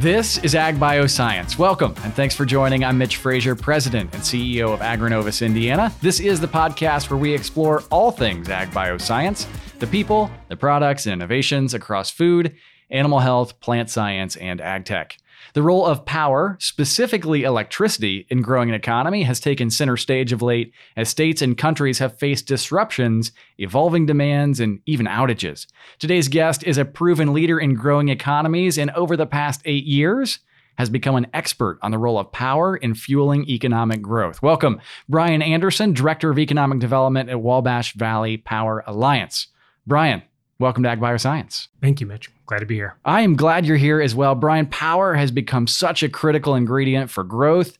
This 0.00 0.38
is 0.38 0.54
Ag 0.54 0.76
Bioscience. 0.76 1.58
Welcome 1.58 1.94
and 2.02 2.14
thanks 2.14 2.34
for 2.34 2.46
joining. 2.46 2.86
I'm 2.86 2.96
Mitch 2.96 3.16
Frazier, 3.16 3.54
President 3.54 4.14
and 4.14 4.22
CEO 4.22 4.72
of 4.72 4.80
Agrinovus 4.80 5.44
Indiana. 5.44 5.92
This 6.00 6.20
is 6.20 6.40
the 6.40 6.48
podcast 6.48 7.10
where 7.10 7.18
we 7.18 7.34
explore 7.34 7.82
all 7.90 8.10
things 8.10 8.48
Ag 8.48 8.70
Bioscience 8.70 9.46
the 9.78 9.86
people, 9.86 10.30
the 10.48 10.56
products, 10.56 11.04
and 11.04 11.12
innovations 11.12 11.74
across 11.74 12.10
food, 12.10 12.56
animal 12.88 13.18
health, 13.18 13.60
plant 13.60 13.90
science, 13.90 14.36
and 14.36 14.62
ag 14.62 14.86
tech. 14.86 15.18
The 15.54 15.62
role 15.62 15.84
of 15.84 16.04
power, 16.04 16.56
specifically 16.60 17.42
electricity, 17.42 18.26
in 18.30 18.42
growing 18.42 18.68
an 18.68 18.74
economy 18.74 19.24
has 19.24 19.40
taken 19.40 19.70
center 19.70 19.96
stage 19.96 20.32
of 20.32 20.42
late 20.42 20.72
as 20.96 21.08
states 21.08 21.42
and 21.42 21.58
countries 21.58 21.98
have 21.98 22.18
faced 22.18 22.46
disruptions, 22.46 23.32
evolving 23.58 24.06
demands, 24.06 24.60
and 24.60 24.80
even 24.86 25.06
outages. 25.06 25.66
Today's 25.98 26.28
guest 26.28 26.62
is 26.64 26.78
a 26.78 26.84
proven 26.84 27.32
leader 27.32 27.58
in 27.58 27.74
growing 27.74 28.08
economies 28.08 28.78
and 28.78 28.90
over 28.92 29.16
the 29.16 29.26
past 29.26 29.60
eight 29.64 29.84
years 29.84 30.38
has 30.78 30.88
become 30.88 31.16
an 31.16 31.26
expert 31.34 31.78
on 31.82 31.90
the 31.90 31.98
role 31.98 32.18
of 32.18 32.32
power 32.32 32.76
in 32.76 32.94
fueling 32.94 33.46
economic 33.50 34.00
growth. 34.00 34.40
Welcome, 34.40 34.80
Brian 35.08 35.42
Anderson, 35.42 35.92
Director 35.92 36.30
of 36.30 36.38
Economic 36.38 36.78
Development 36.78 37.28
at 37.28 37.40
Wabash 37.40 37.92
Valley 37.94 38.38
Power 38.38 38.82
Alliance. 38.86 39.48
Brian, 39.86 40.22
welcome 40.60 40.82
to 40.84 40.88
Ag 40.88 41.00
Bioscience. 41.00 41.68
Thank 41.80 42.00
you, 42.00 42.06
Mitch. 42.06 42.30
Glad 42.46 42.60
to 42.60 42.66
be 42.66 42.76
here. 42.76 42.94
I 43.04 43.22
am 43.22 43.34
glad 43.34 43.66
you're 43.66 43.76
here 43.76 44.00
as 44.00 44.14
well. 44.14 44.34
Brian, 44.34 44.66
power 44.66 45.14
has 45.14 45.30
become 45.30 45.66
such 45.66 46.02
a 46.02 46.08
critical 46.08 46.54
ingredient 46.54 47.10
for 47.10 47.24
growth. 47.24 47.78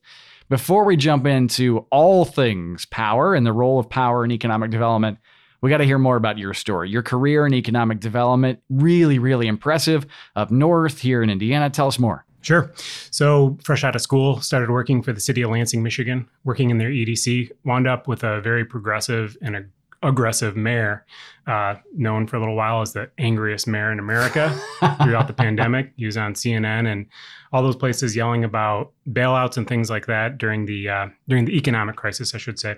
Before 0.48 0.84
we 0.84 0.97
jump 0.97 1.27
into 1.27 1.87
all 1.91 2.25
things 2.25 2.87
power 2.87 3.34
and 3.34 3.47
the 3.47 3.53
role 3.53 3.79
of 3.79 3.89
power 3.89 4.25
in 4.25 4.33
economic 4.33 4.70
development, 4.70 5.19
we 5.61 5.70
got 5.70 5.77
to 5.77 5.84
hear 5.84 5.98
more 5.98 6.16
about 6.16 6.39
your 6.39 6.55
story. 6.55 6.89
Your 6.89 7.03
career 7.03 7.47
in 7.47 7.55
economic 7.55 8.01
development, 8.01 8.61
really, 8.70 9.19
really 9.19 9.47
impressive. 9.47 10.06
Up 10.34 10.51
north 10.51 11.01
here 11.01 11.23
in 11.23 11.31
Indiana, 11.31 11.70
tell 11.70 11.86
us 11.86 11.98
more. 11.98 12.25
Sure. 12.41 12.73
So, 13.11 13.58
fresh 13.62 13.84
out 13.84 13.95
of 13.95 14.01
school, 14.01 14.41
started 14.41 14.70
working 14.70 15.03
for 15.03 15.12
the 15.12 15.20
city 15.20 15.42
of 15.42 15.51
Lansing, 15.51 15.83
Michigan, 15.83 16.27
working 16.45 16.70
in 16.70 16.78
their 16.78 16.89
EDC, 16.89 17.51
wound 17.64 17.86
up 17.86 18.08
with 18.08 18.25
a 18.25 18.41
very 18.41 18.64
progressive 18.64 19.36
and 19.42 19.55
a 19.55 19.64
aggressive 20.03 20.56
mayor, 20.56 21.05
uh, 21.47 21.75
known 21.95 22.27
for 22.27 22.37
a 22.37 22.41
little 22.41 22.56
while 22.56 22.81
as 22.81 22.93
the 22.93 23.11
angriest 23.19 23.67
mayor 23.67 23.93
in 23.93 23.98
America 23.98 24.59
throughout 25.03 25.27
the 25.27 25.33
pandemic. 25.37 25.92
He 25.97 26.07
was 26.07 26.17
on 26.17 26.34
CNN 26.34 26.91
and 26.91 27.07
all 27.53 27.62
those 27.62 27.77
places 27.77 28.17
yelling 28.17 28.45
about 28.45 28.92
bailouts 29.11 29.57
and 29.57 29.69
things 29.69 29.91
like 29.91 30.07
that 30.07 30.39
during 30.39 30.67
the 30.67 30.89
uh, 30.89 31.09
during 31.29 31.45
the 31.45 31.57
economic 31.57 31.97
crisis, 31.97 32.34
I 32.34 32.39
should 32.39 32.59
say. 32.59 32.77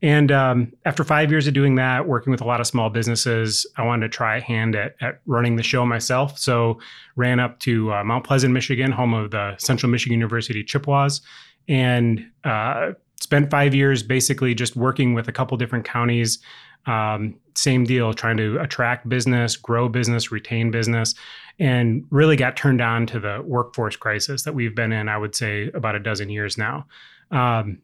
And 0.00 0.30
um, 0.30 0.72
after 0.84 1.02
five 1.02 1.30
years 1.30 1.48
of 1.48 1.54
doing 1.54 1.74
that, 1.74 2.06
working 2.06 2.30
with 2.30 2.40
a 2.40 2.44
lot 2.44 2.60
of 2.60 2.68
small 2.68 2.88
businesses, 2.88 3.66
I 3.76 3.84
wanted 3.84 4.10
to 4.10 4.16
try 4.16 4.36
a 4.36 4.40
hand 4.40 4.76
at, 4.76 4.94
at 5.00 5.20
running 5.26 5.56
the 5.56 5.64
show 5.64 5.84
myself. 5.84 6.38
So 6.38 6.78
ran 7.16 7.40
up 7.40 7.58
to 7.60 7.92
uh, 7.92 8.04
Mount 8.04 8.24
Pleasant, 8.24 8.54
Michigan, 8.54 8.92
home 8.92 9.12
of 9.12 9.32
the 9.32 9.56
Central 9.58 9.90
Michigan 9.90 10.14
University 10.16 10.62
Chippewas, 10.62 11.20
and 11.66 12.24
uh, 12.44 12.92
spent 13.20 13.50
five 13.50 13.74
years 13.74 14.02
basically 14.02 14.54
just 14.54 14.76
working 14.76 15.14
with 15.14 15.28
a 15.28 15.32
couple 15.32 15.56
different 15.56 15.84
counties. 15.84 16.38
Um, 16.86 17.36
same 17.54 17.84
deal, 17.84 18.14
trying 18.14 18.36
to 18.38 18.58
attract 18.58 19.08
business, 19.08 19.56
grow 19.56 19.88
business, 19.88 20.30
retain 20.32 20.70
business, 20.70 21.14
and 21.58 22.04
really 22.10 22.36
got 22.36 22.56
turned 22.56 22.80
on 22.80 23.06
to 23.06 23.20
the 23.20 23.42
workforce 23.44 23.96
crisis 23.96 24.42
that 24.44 24.54
we've 24.54 24.74
been 24.74 24.92
in, 24.92 25.08
I 25.08 25.18
would 25.18 25.34
say, 25.34 25.70
about 25.74 25.96
a 25.96 26.00
dozen 26.00 26.30
years 26.30 26.56
now. 26.56 26.86
Um, 27.30 27.82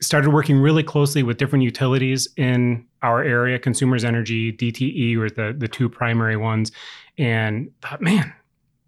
started 0.00 0.30
working 0.30 0.58
really 0.58 0.82
closely 0.82 1.22
with 1.22 1.36
different 1.36 1.64
utilities 1.64 2.28
in 2.36 2.86
our 3.02 3.22
area, 3.22 3.58
Consumers 3.58 4.04
Energy, 4.04 4.52
DTE 4.52 5.18
were 5.18 5.30
the, 5.30 5.54
the 5.56 5.68
two 5.68 5.88
primary 5.88 6.36
ones, 6.36 6.72
and 7.18 7.70
thought, 7.82 8.00
man, 8.00 8.32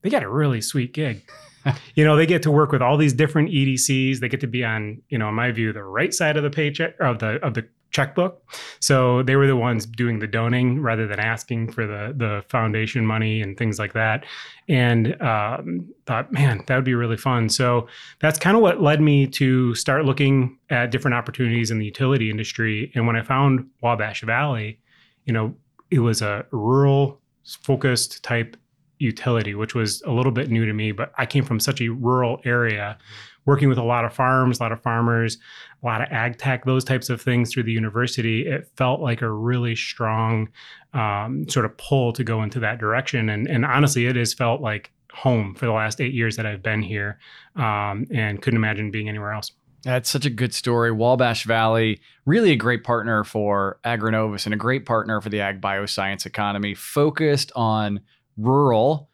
they 0.02 0.10
got 0.10 0.22
a 0.22 0.28
really 0.28 0.60
sweet 0.60 0.92
gig. 0.92 1.28
you 1.94 2.04
know, 2.04 2.16
they 2.16 2.26
get 2.26 2.42
to 2.42 2.50
work 2.50 2.72
with 2.72 2.82
all 2.82 2.96
these 2.96 3.12
different 3.12 3.50
EDCs. 3.50 4.20
They 4.20 4.28
get 4.28 4.40
to 4.40 4.46
be 4.46 4.64
on, 4.64 5.02
you 5.08 5.18
know, 5.18 5.28
in 5.28 5.34
my 5.34 5.50
view, 5.50 5.72
the 5.72 5.84
right 5.84 6.12
side 6.12 6.36
of 6.36 6.42
the 6.42 6.50
paycheck 6.50 6.98
of 7.00 7.18
the 7.18 7.44
of 7.44 7.54
the 7.54 7.66
checkbook. 7.94 8.42
So 8.80 9.22
they 9.22 9.36
were 9.36 9.46
the 9.46 9.56
ones 9.56 9.86
doing 9.86 10.18
the 10.18 10.26
donating 10.26 10.82
rather 10.82 11.06
than 11.06 11.20
asking 11.20 11.72
for 11.72 11.86
the 11.86 12.12
the 12.14 12.44
foundation 12.48 13.06
money 13.06 13.40
and 13.40 13.56
things 13.56 13.78
like 13.78 13.94
that. 13.94 14.26
And 14.68 15.20
um, 15.22 15.88
thought, 16.04 16.32
man, 16.32 16.64
that 16.66 16.74
would 16.74 16.84
be 16.84 16.94
really 16.94 17.16
fun. 17.16 17.48
So 17.48 17.86
that's 18.20 18.38
kind 18.38 18.56
of 18.56 18.62
what 18.62 18.82
led 18.82 19.00
me 19.00 19.26
to 19.28 19.74
start 19.74 20.04
looking 20.04 20.58
at 20.70 20.90
different 20.90 21.14
opportunities 21.14 21.70
in 21.70 21.78
the 21.78 21.86
utility 21.86 22.30
industry. 22.30 22.90
And 22.94 23.06
when 23.06 23.16
I 23.16 23.22
found 23.22 23.68
Wabash 23.80 24.22
Valley, 24.22 24.80
you 25.24 25.32
know, 25.32 25.54
it 25.90 26.00
was 26.00 26.20
a 26.20 26.44
rural 26.50 27.20
focused 27.44 28.24
type 28.24 28.56
utility, 28.98 29.54
which 29.54 29.74
was 29.74 30.02
a 30.02 30.10
little 30.12 30.32
bit 30.32 30.50
new 30.50 30.64
to 30.66 30.72
me, 30.72 30.92
but 30.92 31.12
I 31.18 31.26
came 31.26 31.44
from 31.44 31.60
such 31.60 31.80
a 31.80 31.88
rural 31.88 32.40
area, 32.44 32.98
working 33.46 33.68
with 33.68 33.78
a 33.78 33.82
lot 33.82 34.04
of 34.04 34.14
farms, 34.14 34.58
a 34.58 34.62
lot 34.62 34.72
of 34.72 34.82
farmers, 34.82 35.38
a 35.82 35.86
lot 35.86 36.00
of 36.00 36.08
ag 36.10 36.38
tech, 36.38 36.64
those 36.64 36.84
types 36.84 37.10
of 37.10 37.20
things 37.20 37.52
through 37.52 37.64
the 37.64 37.72
university. 37.72 38.46
It 38.46 38.70
felt 38.76 39.00
like 39.00 39.22
a 39.22 39.30
really 39.30 39.76
strong 39.76 40.48
um, 40.94 41.48
sort 41.48 41.66
of 41.66 41.76
pull 41.76 42.12
to 42.12 42.24
go 42.24 42.42
into 42.42 42.60
that 42.60 42.78
direction. 42.78 43.28
And, 43.28 43.46
and 43.48 43.64
honestly, 43.64 44.06
it 44.06 44.16
has 44.16 44.32
felt 44.32 44.60
like 44.60 44.90
home 45.12 45.54
for 45.54 45.66
the 45.66 45.72
last 45.72 46.00
eight 46.00 46.14
years 46.14 46.36
that 46.36 46.46
I've 46.46 46.62
been 46.62 46.82
here 46.82 47.18
um, 47.56 48.06
and 48.12 48.40
couldn't 48.42 48.56
imagine 48.56 48.90
being 48.90 49.08
anywhere 49.08 49.32
else. 49.32 49.52
That's 49.84 50.08
such 50.08 50.24
a 50.24 50.30
good 50.30 50.54
story. 50.54 50.90
Wabash 50.90 51.44
Valley, 51.44 52.00
really 52.24 52.52
a 52.52 52.56
great 52.56 52.84
partner 52.84 53.22
for 53.22 53.78
Agrinovus 53.84 54.46
and 54.46 54.54
a 54.54 54.56
great 54.56 54.86
partner 54.86 55.20
for 55.20 55.28
the 55.28 55.40
ag 55.40 55.60
bioscience 55.60 56.24
economy, 56.24 56.74
focused 56.74 57.52
on 57.54 58.00
rural 58.36 59.08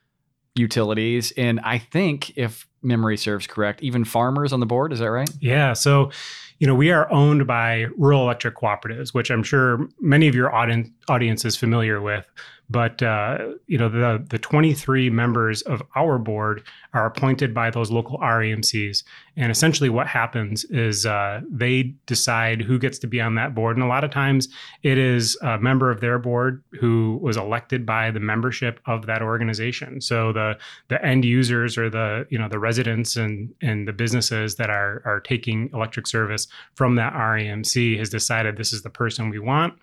utilities. 0.55 1.33
And 1.37 1.61
I 1.61 1.79
think, 1.79 2.37
if 2.37 2.67
memory 2.83 3.17
serves 3.17 3.47
correct, 3.47 3.83
even 3.83 4.05
farmers 4.05 4.53
on 4.53 4.61
the 4.61 4.67
board. 4.67 4.93
Is 4.93 5.01
that 5.01 5.11
right? 5.11 5.31
Yeah. 5.41 5.73
So, 5.75 6.11
you 6.59 6.67
know, 6.67 6.75
we 6.75 6.91
are 6.91 7.11
owned 7.13 7.47
by 7.47 7.87
rural 7.97 8.23
electric 8.23 8.57
cooperatives, 8.57 9.15
which 9.15 9.31
I'm 9.31 9.43
sure 9.43 9.89
many 10.01 10.29
of 10.29 10.35
your 10.35 10.55
audience, 10.55 10.89
audience 11.09 11.45
is 11.45 11.57
familiar 11.57 12.01
with. 12.01 12.27
But 12.71 13.03
uh, 13.03 13.55
you 13.67 13.77
know, 13.77 13.89
the 13.89 14.25
the 14.29 14.39
23 14.39 15.11
members 15.11 15.63
of 15.63 15.83
our 15.97 16.19
board 16.19 16.63
are 16.95 17.05
appointed 17.05 17.53
by 17.53 17.69
those 17.69 17.91
local 17.91 18.19
REMCs, 18.19 19.03
and 19.37 19.51
essentially 19.51 19.91
what 19.91 20.07
happens 20.07 20.63
is 20.65 21.05
uh, 21.05 21.41
they 21.51 21.95
decide 22.07 22.63
who 22.63 22.79
gets 22.79 23.01
to 23.01 23.09
be 23.09 23.21
on 23.21 23.35
that 23.35 23.57
board, 23.57 23.77
and 23.77 23.83
a 23.83 23.89
lot 23.89 24.05
of 24.05 24.13
times 24.13 24.49
it 24.85 24.99
is 24.99 25.37
a 25.43 25.59
member 25.59 25.91
of 25.91 26.01
their 26.01 26.21
board 26.21 26.63
who 26.79 27.19
was 27.21 27.37
elected 27.37 27.85
by 27.85 28.13
the 28.13 28.21
membership 28.21 28.79
of 28.87 29.07
that 29.07 29.21
organization. 29.21 30.01
So 30.01 30.33
the 30.33 30.57
the 30.87 31.05
end 31.05 31.25
users 31.25 31.77
or 31.77 31.91
the 31.91 32.25
you 32.31 32.39
know 32.39 32.49
the 32.49 32.61
residents 32.61 33.17
and 33.17 33.53
and 33.61 33.89
the 33.89 33.93
businesses 33.93 34.55
that 34.57 34.71
are 34.71 35.03
are 35.05 35.19
taking 35.19 35.71
electric 35.75 36.07
service 36.07 36.47
from 36.77 36.95
that 36.95 37.15
REMC 37.15 37.99
has 37.99 38.11
decided 38.11 38.57
this 38.57 38.73
is 38.73 38.83
the 38.83 38.91
person 38.91 39.29
we 39.29 39.41
want 39.41 39.75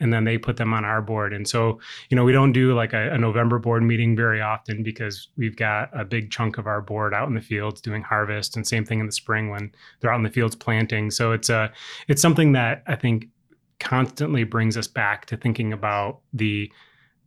and 0.00 0.12
then 0.12 0.24
they 0.24 0.38
put 0.38 0.56
them 0.56 0.74
on 0.74 0.84
our 0.84 1.00
board. 1.00 1.32
And 1.32 1.46
so, 1.46 1.78
you 2.10 2.16
know, 2.16 2.24
we 2.24 2.32
don't 2.32 2.52
do 2.52 2.74
like 2.74 2.92
a, 2.92 3.12
a, 3.12 3.18
November 3.18 3.58
board 3.58 3.82
meeting 3.82 4.16
very 4.16 4.40
often 4.40 4.82
because 4.82 5.28
we've 5.36 5.56
got 5.56 5.88
a 5.98 6.04
big 6.04 6.30
chunk 6.30 6.58
of 6.58 6.66
our 6.66 6.80
board 6.80 7.14
out 7.14 7.28
in 7.28 7.34
the 7.34 7.40
fields 7.40 7.80
doing 7.80 8.02
harvest, 8.02 8.56
and 8.56 8.66
same 8.66 8.84
thing 8.84 9.00
in 9.00 9.06
the 9.06 9.12
spring 9.12 9.50
when 9.50 9.72
they're 10.00 10.12
out 10.12 10.16
in 10.16 10.22
the 10.22 10.30
fields 10.30 10.56
planting. 10.56 11.10
So 11.10 11.32
it's 11.32 11.48
a 11.48 11.72
it's 12.08 12.22
something 12.22 12.52
that 12.52 12.82
I 12.86 12.96
think 12.96 13.28
constantly 13.80 14.44
brings 14.44 14.76
us 14.76 14.86
back 14.86 15.26
to 15.26 15.36
thinking 15.36 15.72
about 15.72 16.20
the 16.32 16.70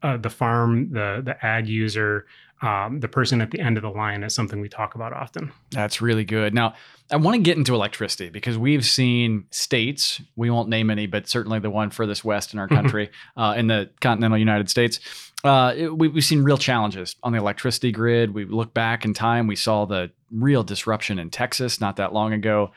uh, 0.03 0.17
the 0.17 0.29
farm, 0.29 0.91
the 0.91 1.21
the 1.23 1.45
ag 1.45 1.67
user, 1.67 2.25
um, 2.61 2.99
the 3.01 3.07
person 3.07 3.39
at 3.41 3.51
the 3.51 3.59
end 3.59 3.77
of 3.77 3.83
the 3.83 3.89
line 3.89 4.23
is 4.23 4.33
something 4.33 4.59
we 4.59 4.69
talk 4.69 4.95
about 4.95 5.13
often. 5.13 5.51
That's 5.71 6.01
really 6.01 6.25
good. 6.25 6.53
Now, 6.53 6.73
I 7.11 7.17
want 7.17 7.35
to 7.35 7.41
get 7.41 7.57
into 7.57 7.75
electricity 7.75 8.29
because 8.29 8.57
we've 8.57 8.85
seen 8.85 9.45
states, 9.51 10.21
we 10.35 10.49
won't 10.49 10.67
name 10.67 10.89
any, 10.89 11.05
but 11.05 11.27
certainly 11.27 11.59
the 11.59 11.69
one 11.69 11.91
furthest 11.91 12.25
west 12.25 12.53
in 12.53 12.59
our 12.59 12.67
country, 12.77 13.11
uh, 13.35 13.53
in 13.55 13.67
the 13.67 13.89
continental 14.01 14.37
United 14.37 14.69
States, 14.69 14.99
uh, 15.43 15.73
we, 15.93 16.09
have 16.09 16.23
seen 16.23 16.43
real 16.43 16.57
challenges 16.57 17.15
on 17.21 17.31
the 17.31 17.37
electricity 17.37 17.91
grid. 17.91 18.33
We 18.33 18.45
look 18.45 18.73
back 18.73 19.05
in 19.05 19.13
time, 19.13 19.45
we 19.45 19.55
saw 19.55 19.85
the 19.85 20.11
real 20.31 20.63
disruption 20.63 21.19
in 21.19 21.29
Texas 21.29 21.79
not 21.79 21.97
that 21.97 22.11
long 22.11 22.33
ago 22.33 22.71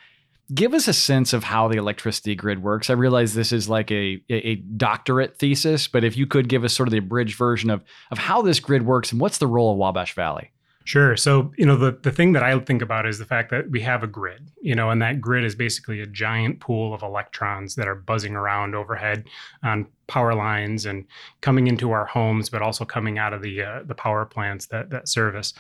give 0.55 0.75
us 0.75 0.89
a 0.89 0.93
sense 0.93 1.33
of 1.33 1.45
how 1.45 1.69
the 1.69 1.79
electricity 1.79 2.35
grid 2.35 2.63
works. 2.63 2.91
I 2.91 2.95
realize 2.95 3.35
this 3.35 3.53
is 3.53 3.69
like 3.69 3.91
a, 3.91 4.23
a 4.29 4.57
doctorate 4.57 5.39
thesis, 5.39 5.89
but 5.89 6.05
if 6.05 6.17
you 6.17 6.27
could 6.27 6.49
give 6.49 6.65
us 6.65 6.73
sort 6.73 6.89
of 6.89 6.93
the 6.93 6.99
abridged 6.99 7.37
version 7.37 7.71
of, 7.71 7.83
of 8.11 8.19
how 8.19 8.43
this 8.43 8.61
grid 8.61 8.87
works 8.87 9.13
and 9.13 9.21
what's 9.21 9.39
the 9.39 9.47
role 9.47 9.73
of 9.73 9.79
Wabash 9.79 10.15
Valley? 10.15 10.51
Sure. 10.85 11.17
So, 11.17 11.53
you 11.57 11.67
know, 11.67 11.77
the, 11.77 11.93
the 11.93 12.11
thing 12.11 12.33
that 12.33 12.43
I 12.43 12.59
think 12.59 12.83
about 12.83 13.07
is 13.07 13.19
the 13.19 13.27
fact 13.27 13.51
that 13.51 13.71
we 13.71 13.81
have 13.83 14.03
a 14.03 14.07
grid, 14.07 14.51
you 14.61 14.75
know, 14.75 14.91
and 14.91 15.01
that 15.03 15.21
grid 15.21 15.45
is 15.45 15.55
basically 15.55 16.01
a 16.01 16.07
giant 16.07 16.59
pool 16.59 16.95
of 16.95 17.03
electrons 17.03 17.75
that 17.75 17.87
are 17.87 17.95
buzzing 17.95 18.35
around 18.35 18.75
overhead 18.75 19.29
on 19.63 19.87
power 20.11 20.35
lines 20.35 20.85
and 20.85 21.07
coming 21.41 21.69
into 21.69 21.93
our 21.93 22.05
homes, 22.05 22.51
but 22.51 22.61
also 22.61 22.85
coming 22.85 23.17
out 23.17 23.33
of 23.33 23.41
the 23.41 23.63
uh, 23.63 23.83
the 23.85 23.95
power 23.95 24.27
plants 24.27 24.67
that 24.67 24.91
that 24.91 25.09
service. 25.09 25.55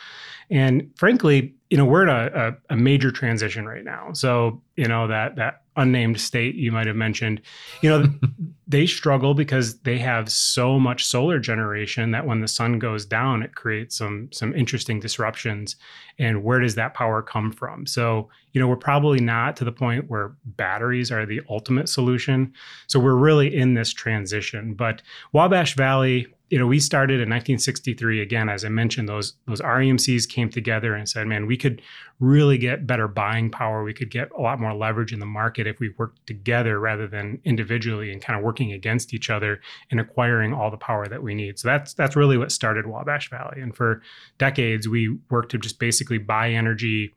And 0.50 0.90
frankly, 0.96 1.54
you 1.70 1.76
know, 1.76 1.84
we're 1.84 2.02
in 2.02 2.08
a, 2.08 2.48
a, 2.48 2.74
a 2.74 2.76
major 2.76 3.12
transition 3.12 3.64
right 3.66 3.84
now. 3.84 4.12
So 4.12 4.60
you 4.76 4.88
know 4.88 5.06
that 5.06 5.36
that 5.36 5.62
unnamed 5.76 6.20
state 6.20 6.56
you 6.56 6.72
might 6.72 6.88
have 6.88 6.96
mentioned, 6.96 7.40
you 7.80 7.88
know, 7.88 8.12
they 8.66 8.86
struggle 8.86 9.34
because 9.34 9.78
they 9.80 9.98
have 9.98 10.30
so 10.30 10.78
much 10.78 11.06
solar 11.06 11.38
generation 11.38 12.10
that 12.10 12.26
when 12.26 12.40
the 12.40 12.48
sun 12.48 12.78
goes 12.78 13.06
down, 13.06 13.42
it 13.42 13.54
creates 13.54 13.96
some 13.96 14.28
some 14.32 14.54
interesting 14.54 14.98
disruptions. 14.98 15.76
And 16.18 16.42
where 16.42 16.60
does 16.60 16.74
that 16.74 16.94
power 16.94 17.22
come 17.22 17.52
from? 17.52 17.86
So, 17.86 18.28
you 18.52 18.60
know, 18.60 18.68
we're 18.68 18.76
probably 18.76 19.20
not 19.20 19.56
to 19.56 19.64
the 19.64 19.72
point 19.72 20.08
where 20.08 20.32
batteries 20.44 21.10
are 21.10 21.26
the 21.26 21.40
ultimate 21.48 21.88
solution. 21.88 22.52
So 22.86 22.98
we're 22.98 23.14
really 23.14 23.54
in 23.54 23.74
this 23.74 23.92
transition. 23.92 24.74
But 24.74 25.02
Wabash 25.32 25.76
Valley 25.76 26.26
you 26.50 26.58
know, 26.58 26.66
we 26.66 26.80
started 26.80 27.14
in 27.14 27.30
1963. 27.30 28.20
Again, 28.20 28.48
as 28.48 28.64
I 28.64 28.68
mentioned, 28.68 29.08
those 29.08 29.34
those 29.46 29.60
REMCs 29.60 30.28
came 30.28 30.50
together 30.50 30.94
and 30.94 31.08
said, 31.08 31.28
"Man, 31.28 31.46
we 31.46 31.56
could 31.56 31.80
really 32.18 32.58
get 32.58 32.88
better 32.88 33.06
buying 33.06 33.50
power. 33.50 33.84
We 33.84 33.94
could 33.94 34.10
get 34.10 34.30
a 34.36 34.40
lot 34.40 34.60
more 34.60 34.74
leverage 34.74 35.12
in 35.12 35.20
the 35.20 35.26
market 35.26 35.68
if 35.68 35.78
we 35.78 35.94
worked 35.96 36.26
together 36.26 36.80
rather 36.80 37.06
than 37.06 37.40
individually 37.44 38.12
and 38.12 38.20
kind 38.20 38.36
of 38.36 38.44
working 38.44 38.72
against 38.72 39.14
each 39.14 39.30
other 39.30 39.60
and 39.92 40.00
acquiring 40.00 40.52
all 40.52 40.72
the 40.72 40.76
power 40.76 41.06
that 41.06 41.22
we 41.22 41.34
need." 41.34 41.60
So 41.60 41.68
that's 41.68 41.94
that's 41.94 42.16
really 42.16 42.36
what 42.36 42.50
started 42.50 42.84
Wabash 42.84 43.30
Valley. 43.30 43.60
And 43.60 43.74
for 43.74 44.02
decades, 44.38 44.88
we 44.88 45.18
worked 45.30 45.52
to 45.52 45.58
just 45.58 45.78
basically 45.78 46.18
buy 46.18 46.50
energy 46.50 47.14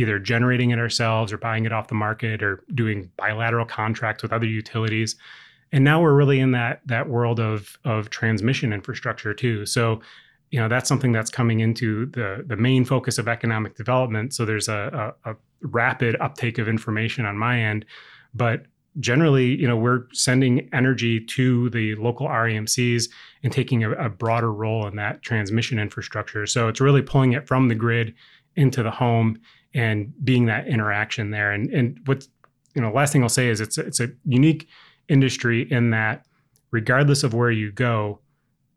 either 0.00 0.18
generating 0.18 0.70
it 0.70 0.78
ourselves 0.78 1.30
or 1.32 1.36
buying 1.36 1.66
it 1.66 1.72
off 1.72 1.88
the 1.88 1.94
market 1.94 2.42
or 2.42 2.64
doing 2.74 3.10
bilateral 3.16 3.66
contracts 3.66 4.22
with 4.22 4.32
other 4.32 4.46
utilities. 4.46 5.14
And 5.72 5.84
now 5.84 6.00
we're 6.00 6.14
really 6.14 6.40
in 6.40 6.52
that 6.52 6.80
that 6.86 7.08
world 7.08 7.38
of 7.38 7.78
of 7.84 8.10
transmission 8.10 8.72
infrastructure 8.72 9.34
too. 9.34 9.66
So 9.66 10.00
you 10.50 10.58
know 10.58 10.68
that's 10.68 10.88
something 10.88 11.12
that's 11.12 11.30
coming 11.30 11.60
into 11.60 12.06
the 12.06 12.44
the 12.46 12.56
main 12.56 12.84
focus 12.84 13.18
of 13.18 13.28
economic 13.28 13.76
development. 13.76 14.34
So 14.34 14.44
there's 14.44 14.68
a, 14.68 15.14
a, 15.24 15.32
a 15.32 15.36
rapid 15.60 16.16
uptake 16.20 16.58
of 16.58 16.66
information 16.66 17.26
on 17.26 17.36
my 17.36 17.60
end. 17.60 17.84
But 18.34 18.64
generally 18.98 19.54
you 19.54 19.68
know 19.68 19.76
we're 19.76 20.06
sending 20.12 20.68
energy 20.72 21.20
to 21.24 21.70
the 21.70 21.94
local 21.96 22.26
remcs 22.26 23.08
and 23.44 23.52
taking 23.52 23.84
a, 23.84 23.92
a 23.92 24.08
broader 24.08 24.52
role 24.52 24.86
in 24.86 24.96
that 24.96 25.22
transmission 25.22 25.78
infrastructure. 25.78 26.46
So 26.46 26.68
it's 26.68 26.80
really 26.80 27.02
pulling 27.02 27.32
it 27.34 27.46
from 27.46 27.68
the 27.68 27.76
grid 27.76 28.14
into 28.56 28.82
the 28.82 28.90
home 28.90 29.38
and 29.74 30.12
being 30.24 30.46
that 30.46 30.66
interaction 30.66 31.30
there 31.30 31.52
and 31.52 31.70
and 31.70 32.00
what's 32.06 32.28
you 32.74 32.82
know 32.82 32.90
last 32.92 33.12
thing 33.12 33.22
i'll 33.22 33.28
say 33.28 33.48
is 33.48 33.60
it's 33.60 33.78
it's 33.78 34.00
a 34.00 34.08
unique 34.24 34.68
industry 35.08 35.70
in 35.70 35.90
that 35.90 36.24
regardless 36.70 37.22
of 37.22 37.34
where 37.34 37.50
you 37.50 37.72
go, 37.72 38.20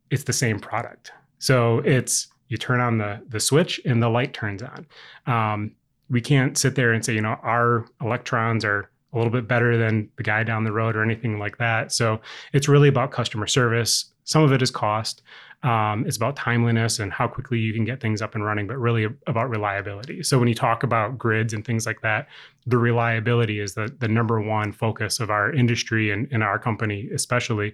it's 0.09 0.23
the 0.23 0.33
same 0.33 0.59
product. 0.59 1.11
So 1.39 1.79
it's 1.79 2.27
you 2.49 2.57
turn 2.57 2.79
on 2.79 2.97
the 2.97 3.21
the 3.29 3.39
switch 3.39 3.79
and 3.85 4.01
the 4.01 4.09
light 4.09 4.33
turns 4.33 4.61
on. 4.61 4.85
Um, 5.25 5.71
we 6.09 6.21
can't 6.21 6.57
sit 6.57 6.75
there 6.75 6.91
and 6.91 7.03
say, 7.03 7.13
you 7.13 7.21
know, 7.21 7.37
our 7.41 7.85
electrons 8.01 8.65
are 8.65 8.89
a 9.13 9.17
little 9.17 9.31
bit 9.31 9.47
better 9.47 9.77
than 9.77 10.09
the 10.17 10.23
guy 10.23 10.43
down 10.43 10.63
the 10.63 10.71
road 10.71 10.95
or 10.95 11.03
anything 11.03 11.39
like 11.39 11.57
that. 11.57 11.91
So 11.91 12.19
it's 12.51 12.67
really 12.67 12.89
about 12.89 13.11
customer 13.11 13.47
service. 13.47 14.11
Some 14.23 14.43
of 14.43 14.51
it 14.51 14.61
is 14.61 14.71
cost. 14.71 15.21
Um, 15.63 16.05
it's 16.05 16.17
about 16.17 16.35
timeliness 16.35 16.99
and 16.99 17.11
how 17.11 17.27
quickly 17.27 17.57
you 17.57 17.73
can 17.73 17.85
get 17.85 18.01
things 18.01 18.21
up 18.21 18.35
and 18.35 18.43
running, 18.43 18.67
but 18.67 18.77
really 18.77 19.07
about 19.27 19.49
reliability. 19.49 20.21
So 20.21 20.37
when 20.37 20.49
you 20.49 20.55
talk 20.55 20.83
about 20.83 21.17
grids 21.17 21.53
and 21.53 21.65
things 21.65 21.85
like 21.85 22.01
that, 22.01 22.27
the 22.67 22.77
reliability 22.77 23.59
is 23.59 23.73
the, 23.73 23.93
the 23.99 24.09
number 24.09 24.41
one 24.41 24.73
focus 24.73 25.21
of 25.21 25.29
our 25.29 25.53
industry 25.53 26.11
and 26.11 26.29
in 26.31 26.41
our 26.41 26.59
company, 26.59 27.09
especially. 27.13 27.73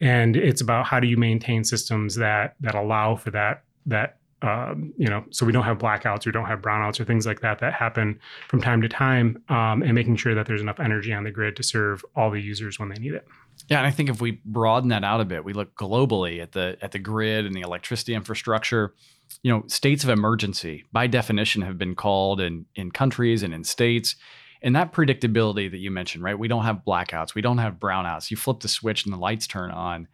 And 0.00 0.36
it's 0.36 0.60
about 0.60 0.86
how 0.86 0.98
do 0.98 1.06
you 1.06 1.16
maintain 1.16 1.62
systems 1.62 2.16
that 2.16 2.56
that 2.60 2.74
allow 2.74 3.14
for 3.14 3.30
that 3.30 3.62
that 3.86 4.18
um, 4.42 4.92
you 4.96 5.06
know, 5.06 5.24
so 5.30 5.46
we 5.46 5.52
don't 5.52 5.62
have 5.62 5.78
blackouts 5.78 6.26
or 6.26 6.32
don't 6.32 6.46
have 6.46 6.60
brownouts 6.60 6.98
or 6.98 7.04
things 7.04 7.26
like 7.26 7.40
that 7.42 7.60
that 7.60 7.72
happen 7.74 8.18
from 8.48 8.60
time 8.60 8.82
to 8.82 8.88
time, 8.88 9.40
um, 9.48 9.82
and 9.82 9.94
making 9.94 10.16
sure 10.16 10.34
that 10.34 10.46
there's 10.46 10.60
enough 10.60 10.80
energy 10.80 11.12
on 11.12 11.22
the 11.22 11.30
grid 11.30 11.54
to 11.56 11.62
serve 11.62 12.04
all 12.16 12.28
the 12.30 12.40
users 12.40 12.78
when 12.80 12.88
they 12.88 12.96
need 12.96 13.14
it. 13.14 13.26
Yeah, 13.68 13.78
and 13.78 13.86
I 13.86 13.90
think 13.90 14.10
if 14.10 14.20
we 14.20 14.40
broaden 14.44 14.90
that 14.90 15.04
out 15.04 15.20
a 15.20 15.24
bit, 15.24 15.44
we 15.44 15.52
look 15.52 15.74
globally 15.74 16.40
at 16.42 16.52
the 16.52 16.76
at 16.82 16.92
the 16.92 16.98
grid 16.98 17.46
and 17.46 17.54
the 17.54 17.60
electricity 17.60 18.14
infrastructure. 18.14 18.94
You 19.42 19.50
know, 19.50 19.64
states 19.66 20.04
of 20.04 20.10
emergency 20.10 20.84
by 20.92 21.06
definition 21.06 21.62
have 21.62 21.78
been 21.78 21.94
called 21.94 22.40
in 22.40 22.66
in 22.74 22.90
countries 22.90 23.42
and 23.42 23.54
in 23.54 23.64
states. 23.64 24.16
And 24.64 24.76
that 24.76 24.92
predictability 24.92 25.68
that 25.70 25.78
you 25.78 25.90
mentioned, 25.90 26.22
right? 26.22 26.38
We 26.38 26.46
don't 26.46 26.62
have 26.62 26.82
blackouts, 26.86 27.34
we 27.34 27.42
don't 27.42 27.58
have 27.58 27.74
brownouts. 27.74 28.30
You 28.30 28.36
flip 28.36 28.60
the 28.60 28.68
switch 28.68 29.04
and 29.04 29.12
the 29.12 29.18
lights 29.18 29.46
turn 29.46 29.70
on. 29.70 30.06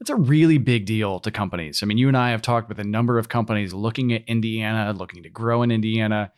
That's 0.00 0.10
a 0.10 0.16
really 0.16 0.58
big 0.58 0.86
deal 0.86 1.20
to 1.20 1.30
companies. 1.30 1.82
I 1.82 1.86
mean, 1.86 1.98
you 1.98 2.08
and 2.08 2.16
I 2.16 2.30
have 2.30 2.42
talked 2.42 2.68
with 2.68 2.80
a 2.80 2.84
number 2.84 3.18
of 3.18 3.28
companies 3.28 3.72
looking 3.72 4.12
at 4.12 4.24
Indiana, 4.26 4.92
looking 4.92 5.22
to 5.22 5.28
grow 5.28 5.62
in 5.62 5.70
Indiana 5.70 6.32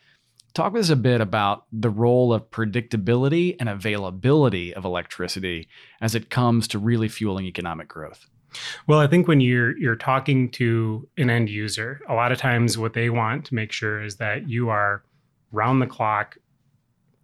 Talk 0.57 0.73
with 0.73 0.85
us 0.85 0.89
a 0.89 0.95
bit 0.95 1.21
about 1.21 1.65
the 1.71 1.91
role 1.91 2.33
of 2.33 2.49
predictability 2.49 3.55
and 3.59 3.69
availability 3.69 4.73
of 4.73 4.85
electricity 4.85 5.67
as 6.01 6.15
it 6.15 6.31
comes 6.31 6.67
to 6.69 6.79
really 6.79 7.09
fueling 7.09 7.45
economic 7.45 7.87
growth. 7.87 8.25
Well, 8.87 8.97
I 8.97 9.05
think 9.05 9.27
when 9.27 9.39
you're 9.39 9.77
you're 9.77 9.95
talking 9.95 10.49
to 10.53 11.07
an 11.15 11.29
end 11.29 11.47
user, 11.51 12.01
a 12.09 12.15
lot 12.15 12.31
of 12.31 12.39
times 12.39 12.75
what 12.75 12.93
they 12.93 13.11
want 13.11 13.45
to 13.45 13.53
make 13.53 13.71
sure 13.71 14.01
is 14.01 14.15
that 14.15 14.49
you 14.49 14.69
are 14.69 15.03
round 15.51 15.79
the 15.79 15.85
clock 15.85 16.37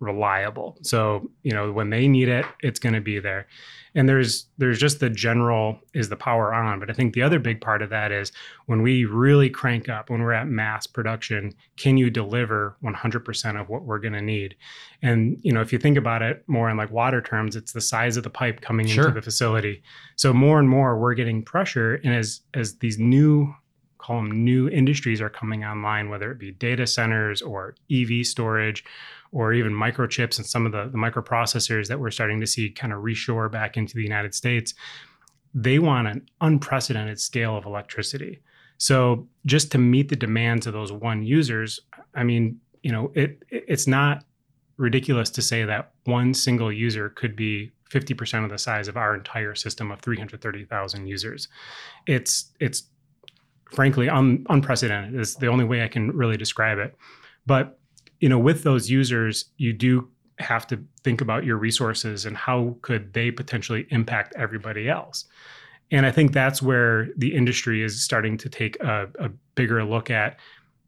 reliable. 0.03 0.77
So, 0.81 1.29
you 1.43 1.51
know, 1.51 1.71
when 1.71 1.89
they 1.89 2.07
need 2.07 2.29
it, 2.29 2.45
it's 2.61 2.79
going 2.79 2.93
to 2.93 3.01
be 3.01 3.19
there 3.19 3.47
and 3.95 4.09
there's 4.09 4.47
there's 4.57 4.79
just 4.79 4.99
the 4.99 5.09
general 5.09 5.79
is 5.93 6.09
the 6.09 6.15
power 6.15 6.53
on 6.53 6.79
but 6.79 6.89
i 6.89 6.93
think 6.93 7.13
the 7.13 7.21
other 7.21 7.39
big 7.39 7.61
part 7.61 7.81
of 7.81 7.89
that 7.89 8.11
is 8.11 8.31
when 8.65 8.81
we 8.81 9.05
really 9.05 9.49
crank 9.49 9.89
up 9.89 10.09
when 10.09 10.21
we're 10.21 10.33
at 10.33 10.47
mass 10.47 10.87
production 10.87 11.53
can 11.77 11.97
you 11.97 12.09
deliver 12.09 12.75
100% 12.83 13.59
of 13.59 13.69
what 13.69 13.83
we're 13.83 13.99
going 13.99 14.13
to 14.13 14.21
need 14.21 14.55
and 15.01 15.37
you 15.41 15.51
know 15.51 15.61
if 15.61 15.71
you 15.71 15.79
think 15.79 15.97
about 15.97 16.21
it 16.21 16.43
more 16.47 16.69
in 16.69 16.77
like 16.77 16.91
water 16.91 17.21
terms 17.21 17.55
it's 17.55 17.73
the 17.73 17.81
size 17.81 18.17
of 18.17 18.23
the 18.23 18.29
pipe 18.29 18.61
coming 18.61 18.87
sure. 18.87 19.05
into 19.05 19.15
the 19.15 19.21
facility 19.21 19.81
so 20.15 20.33
more 20.33 20.59
and 20.59 20.69
more 20.69 20.97
we're 20.97 21.13
getting 21.13 21.43
pressure 21.43 21.95
and 22.03 22.13
as 22.13 22.41
as 22.53 22.77
these 22.77 22.97
new 22.97 23.53
call 23.97 24.17
them 24.17 24.43
new 24.43 24.67
industries 24.69 25.21
are 25.21 25.29
coming 25.29 25.63
online 25.63 26.09
whether 26.09 26.31
it 26.31 26.39
be 26.39 26.51
data 26.51 26.85
centers 26.85 27.41
or 27.41 27.75
ev 27.91 28.25
storage 28.25 28.83
or 29.33 29.51
even 29.51 29.73
microchips 29.73 30.37
and 30.37 30.45
some 30.45 30.65
of 30.65 30.71
the, 30.71 30.85
the 30.85 30.97
microprocessors 30.97 31.87
that 31.87 31.99
we're 31.99 32.11
starting 32.11 32.39
to 32.39 32.47
see 32.47 32.69
kind 32.69 32.93
of 32.93 33.01
reshore 33.01 33.51
back 33.51 33.75
into 33.75 33.95
the 33.95 34.03
United 34.03 34.33
States, 34.33 34.73
they 35.53 35.79
want 35.79 36.07
an 36.07 36.25
unprecedented 36.39 37.19
scale 37.19 37.57
of 37.57 37.65
electricity. 37.65 38.41
So 38.77 39.27
just 39.45 39.71
to 39.71 39.77
meet 39.77 40.09
the 40.09 40.15
demands 40.15 40.67
of 40.67 40.73
those 40.73 40.91
one 40.91 41.23
users, 41.23 41.79
I 42.13 42.23
mean, 42.23 42.59
you 42.83 42.91
know, 42.91 43.11
it 43.15 43.43
it's 43.49 43.87
not 43.87 44.23
ridiculous 44.77 45.29
to 45.31 45.41
say 45.41 45.63
that 45.63 45.91
one 46.05 46.33
single 46.33 46.71
user 46.71 47.09
could 47.09 47.35
be 47.35 47.71
50% 47.91 48.43
of 48.43 48.49
the 48.49 48.57
size 48.57 48.87
of 48.87 48.97
our 48.97 49.15
entire 49.15 49.55
system 49.55 49.91
of 49.91 50.01
330,000 50.01 51.07
users. 51.07 51.47
It's 52.07 52.51
it's 52.59 52.83
frankly 53.71 54.09
un, 54.09 54.45
unprecedented. 54.49 55.19
Is 55.19 55.35
the 55.35 55.47
only 55.47 55.65
way 55.65 55.83
I 55.83 55.87
can 55.87 56.11
really 56.11 56.37
describe 56.37 56.77
it. 56.77 56.95
But 57.45 57.79
you 58.23 58.29
know, 58.29 58.39
with 58.39 58.63
those 58.63 58.89
users, 58.89 59.51
you 59.57 59.73
do 59.73 60.07
have 60.39 60.65
to 60.65 60.81
think 61.03 61.19
about 61.19 61.43
your 61.43 61.57
resources 61.57 62.25
and 62.25 62.37
how 62.37 62.77
could 62.81 63.11
they 63.11 63.29
potentially 63.31 63.85
impact 63.89 64.33
everybody 64.37 64.87
else. 64.87 65.25
And 65.91 66.05
I 66.05 66.11
think 66.11 66.31
that's 66.31 66.61
where 66.61 67.09
the 67.17 67.35
industry 67.35 67.83
is 67.83 68.01
starting 68.01 68.37
to 68.37 68.47
take 68.47 68.81
a, 68.81 69.09
a 69.19 69.27
bigger 69.55 69.83
look 69.83 70.09
at 70.09 70.39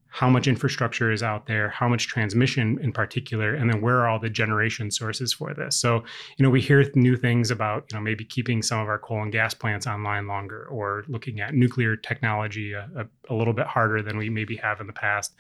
how 0.08 0.30
much 0.30 0.48
infrastructure 0.48 1.12
is 1.12 1.22
out 1.22 1.46
there, 1.46 1.68
how 1.68 1.90
much 1.90 2.08
transmission 2.08 2.80
in 2.82 2.94
particular, 2.94 3.54
and 3.54 3.70
then 3.70 3.82
where 3.82 3.98
are 3.98 4.08
all 4.08 4.18
the 4.18 4.30
generation 4.30 4.90
sources 4.90 5.34
for 5.34 5.54
this. 5.54 5.76
So, 5.76 6.06
you 6.38 6.44
know, 6.44 6.50
we 6.50 6.62
hear 6.62 6.90
new 6.96 7.18
things 7.18 7.52
about, 7.52 7.84
you 7.92 7.98
know, 7.98 8.02
maybe 8.02 8.24
keeping 8.24 8.62
some 8.62 8.80
of 8.80 8.88
our 8.88 8.98
coal 8.98 9.22
and 9.24 9.32
gas 9.34 9.54
plants 9.54 9.88
online 9.88 10.26
longer 10.26 10.68
or 10.68 11.04
looking 11.10 11.42
at 11.42 11.54
nuclear 11.54 11.98
technology 11.98 12.72
a, 12.72 12.90
a, 12.96 13.34
a 13.34 13.36
little 13.36 13.54
bit 13.54 13.68
harder 13.68 14.02
than 14.02 14.18
we 14.18 14.30
maybe 14.30 14.56
have 14.56 14.80
in 14.80 14.88
the 14.88 14.94
past 14.94 15.36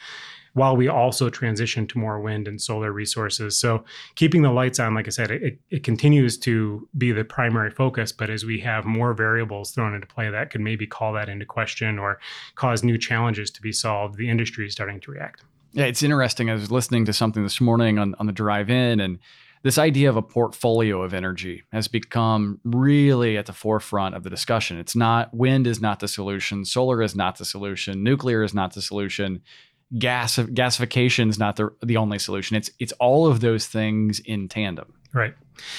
while 0.55 0.75
we 0.75 0.87
also 0.87 1.29
transition 1.29 1.85
to 1.85 1.99
more 1.99 2.19
wind 2.21 2.47
and 2.47 2.61
solar 2.61 2.93
resources. 2.93 3.59
So 3.59 3.83
keeping 4.15 4.41
the 4.41 4.51
lights 4.51 4.79
on, 4.79 4.95
like 4.95 5.05
I 5.05 5.09
said, 5.09 5.29
it, 5.29 5.59
it 5.69 5.83
continues 5.83 6.37
to 6.39 6.87
be 6.97 7.11
the 7.11 7.25
primary 7.25 7.69
focus. 7.69 8.13
But 8.13 8.29
as 8.29 8.45
we 8.45 8.61
have 8.61 8.85
more 8.85 9.13
variables 9.13 9.71
thrown 9.71 9.93
into 9.93 10.07
play, 10.07 10.29
that 10.29 10.49
could 10.49 10.61
maybe 10.61 10.87
call 10.87 11.11
that 11.13 11.27
into 11.27 11.45
question 11.45 11.99
or 11.99 12.19
cause 12.55 12.85
new 12.85 12.97
challenges 12.97 13.51
to 13.51 13.61
be 13.61 13.73
solved. 13.73 14.17
The 14.17 14.29
industry 14.29 14.65
is 14.65 14.71
starting 14.71 15.01
to 15.01 15.11
react. 15.11 15.43
Yeah, 15.73 15.85
it's 15.85 16.01
interesting. 16.01 16.49
I 16.49 16.53
was 16.53 16.71
listening 16.71 17.03
to 17.03 17.13
something 17.13 17.43
this 17.43 17.59
morning 17.59 17.99
on, 17.99 18.15
on 18.17 18.25
the 18.25 18.31
drive 18.31 18.69
in 18.69 19.01
and 19.01 19.19
this 19.63 19.79
idea 19.79 20.07
of 20.09 20.15
a 20.15 20.21
portfolio 20.21 21.01
of 21.01 21.11
energy 21.11 21.63
has 21.73 21.87
become 21.87 22.59
really 22.63 23.35
at 23.35 23.47
the 23.47 23.51
forefront 23.51 24.13
of 24.13 24.21
the 24.21 24.29
discussion. 24.29 24.77
It's 24.77 24.95
not 24.95 25.33
wind 25.33 25.65
is 25.65 25.81
not 25.81 25.99
the 25.99 26.07
solution, 26.07 26.65
solar 26.65 27.01
is 27.01 27.15
not 27.15 27.39
the 27.39 27.45
solution, 27.45 28.03
nuclear 28.03 28.43
is 28.43 28.53
not 28.53 28.73
the 28.73 28.81
solution 28.83 29.41
gas 29.97 30.37
gasification 30.37 31.29
is 31.29 31.39
not 31.39 31.55
the 31.55 31.69
the 31.83 31.97
only 31.97 32.19
solution. 32.19 32.55
It's 32.55 32.69
it's 32.79 32.91
all 32.93 33.27
of 33.27 33.41
those 33.41 33.67
things 33.67 34.19
in 34.19 34.47
tandem. 34.49 34.93
Right. 35.13 35.33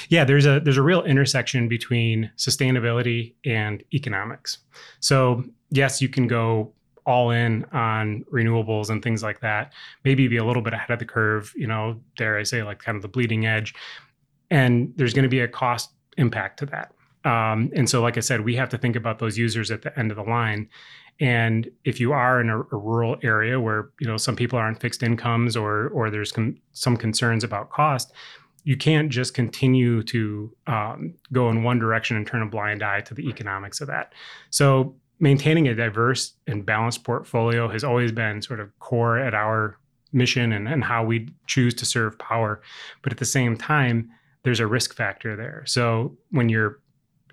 Yeah, 0.09 0.25
there's 0.25 0.47
a 0.47 0.61
there's 0.61 0.79
a 0.79 0.83
real 0.83 1.03
intersection 1.03 1.69
between 1.69 2.31
sustainability 2.37 3.35
and 3.45 3.83
economics. 3.93 4.59
So 5.01 5.45
yes, 5.71 6.01
you 6.01 6.09
can 6.09 6.27
go 6.27 6.73
all 7.05 7.31
in 7.31 7.65
on 7.73 8.25
renewables 8.33 8.91
and 8.91 9.03
things 9.03 9.23
like 9.23 9.41
that. 9.41 9.73
Maybe 10.05 10.27
be 10.27 10.39
a 10.39 10.45
little 10.45 10.63
bit 10.63 10.73
ahead 10.73 10.91
of 10.91 10.99
the 10.99 11.05
curve, 11.05 11.53
you 11.55 11.67
know, 11.67 12.01
dare 12.17 12.37
I 12.37 12.43
say, 12.43 12.63
like 12.63 12.81
kind 12.81 12.97
of 12.97 13.03
the 13.03 13.09
bleeding 13.09 13.47
edge. 13.47 13.75
And 14.51 14.93
there's 14.97 15.15
going 15.15 15.23
to 15.23 15.29
be 15.29 15.41
a 15.41 15.49
cost 15.49 15.91
impact 16.17 16.59
to 16.61 16.67
that. 16.67 16.93
Um, 17.25 17.71
and 17.75 17.91
so, 17.91 18.03
like 18.03 18.17
I 18.17 18.21
said, 18.21 18.43
we 18.43 18.55
have 18.57 18.69
to 18.71 18.79
think 18.79 18.97
about 18.97 19.19
those 19.19 19.37
users 19.37 19.71
at 19.71 19.83
the 19.83 19.97
end 19.99 20.11
of 20.11 20.17
the 20.17 20.23
line. 20.23 20.69
And 21.21 21.71
if 21.85 21.99
you 21.99 22.13
are 22.13 22.41
in 22.41 22.51
a, 22.51 22.61
a 22.61 22.77
rural 22.77 23.17
area 23.23 23.61
where 23.61 23.91
you 24.01 24.07
know 24.07 24.17
some 24.17 24.37
people 24.37 24.59
are 24.59 24.67
on 24.67 24.75
fixed 24.75 25.03
incomes 25.03 25.57
or 25.57 25.89
or 25.89 26.11
there's 26.11 26.33
com- 26.33 26.57
some 26.73 26.97
concerns 26.97 27.43
about 27.45 27.71
cost, 27.71 28.13
you 28.65 28.77
can't 28.77 29.11
just 29.11 29.33
continue 29.33 30.03
to 30.03 30.55
um, 30.67 31.15
go 31.33 31.49
in 31.51 31.63
one 31.63 31.79
direction 31.79 32.17
and 32.17 32.27
turn 32.27 32.43
a 32.43 32.47
blind 32.47 32.83
eye 32.83 33.01
to 33.03 33.15
the 33.15 33.29
economics 33.29 33.81
of 33.81 33.87
that. 33.87 34.13
So 34.51 34.97
maintaining 35.21 35.69
a 35.69 35.75
diverse 35.75 36.35
and 36.47 36.67
balanced 36.67 37.05
portfolio 37.05 37.69
has 37.69 37.85
always 37.85 38.13
been 38.13 38.43
sort 38.43 38.61
of 38.61 38.77
core 38.81 39.19
at 39.19 39.35
our 39.35 39.79
mission 40.13 40.53
and, 40.53 40.69
and 40.69 40.85
how 40.85 41.05
we 41.05 41.29
choose 41.47 41.75
to 41.75 41.85
serve 41.85 42.19
power. 42.19 42.61
But 43.03 43.13
at 43.13 43.19
the 43.19 43.25
same 43.25 43.57
time, 43.57 44.11
there's 44.43 44.61
a 44.61 44.67
risk 44.67 44.95
factor 44.95 45.37
there. 45.37 45.63
So 45.67 46.17
when 46.31 46.49
your 46.49 46.81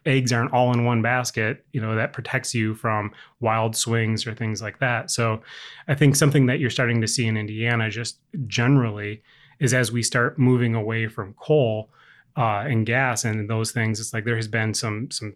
eggs 0.06 0.34
aren't 0.34 0.54
all 0.54 0.74
in 0.74 0.86
one 0.86 1.02
basket, 1.02 1.66
you 1.72 1.82
know, 1.82 1.96
that 1.96 2.14
protects 2.14 2.54
you 2.54 2.76
from 2.76 3.12
wild 3.40 3.76
swings 3.76 4.28
or 4.28 4.34
things 4.34 4.62
like 4.62 4.80
that. 4.80 5.10
So 5.10 5.42
I 5.88 5.96
think 5.96 6.16
something 6.16 6.46
that 6.48 6.60
you're 6.60 6.70
starting 6.70 7.02
to 7.02 7.08
see 7.08 7.28
in 7.28 7.38
Indiana 7.38 7.90
just 7.90 8.20
generally 8.48 9.22
is 9.60 9.74
as 9.74 9.92
we 9.92 10.04
start 10.04 10.38
moving 10.38 10.76
away 10.76 11.08
from 11.08 11.34
coal 11.36 11.90
uh, 12.36 12.66
and 12.68 12.86
gas 12.86 13.24
and 13.24 13.50
those 13.50 13.72
things, 13.72 14.00
it's 14.00 14.14
like 14.14 14.26
there 14.26 14.36
has 14.36 14.48
been 14.48 14.74
some 14.74 15.10
some 15.12 15.36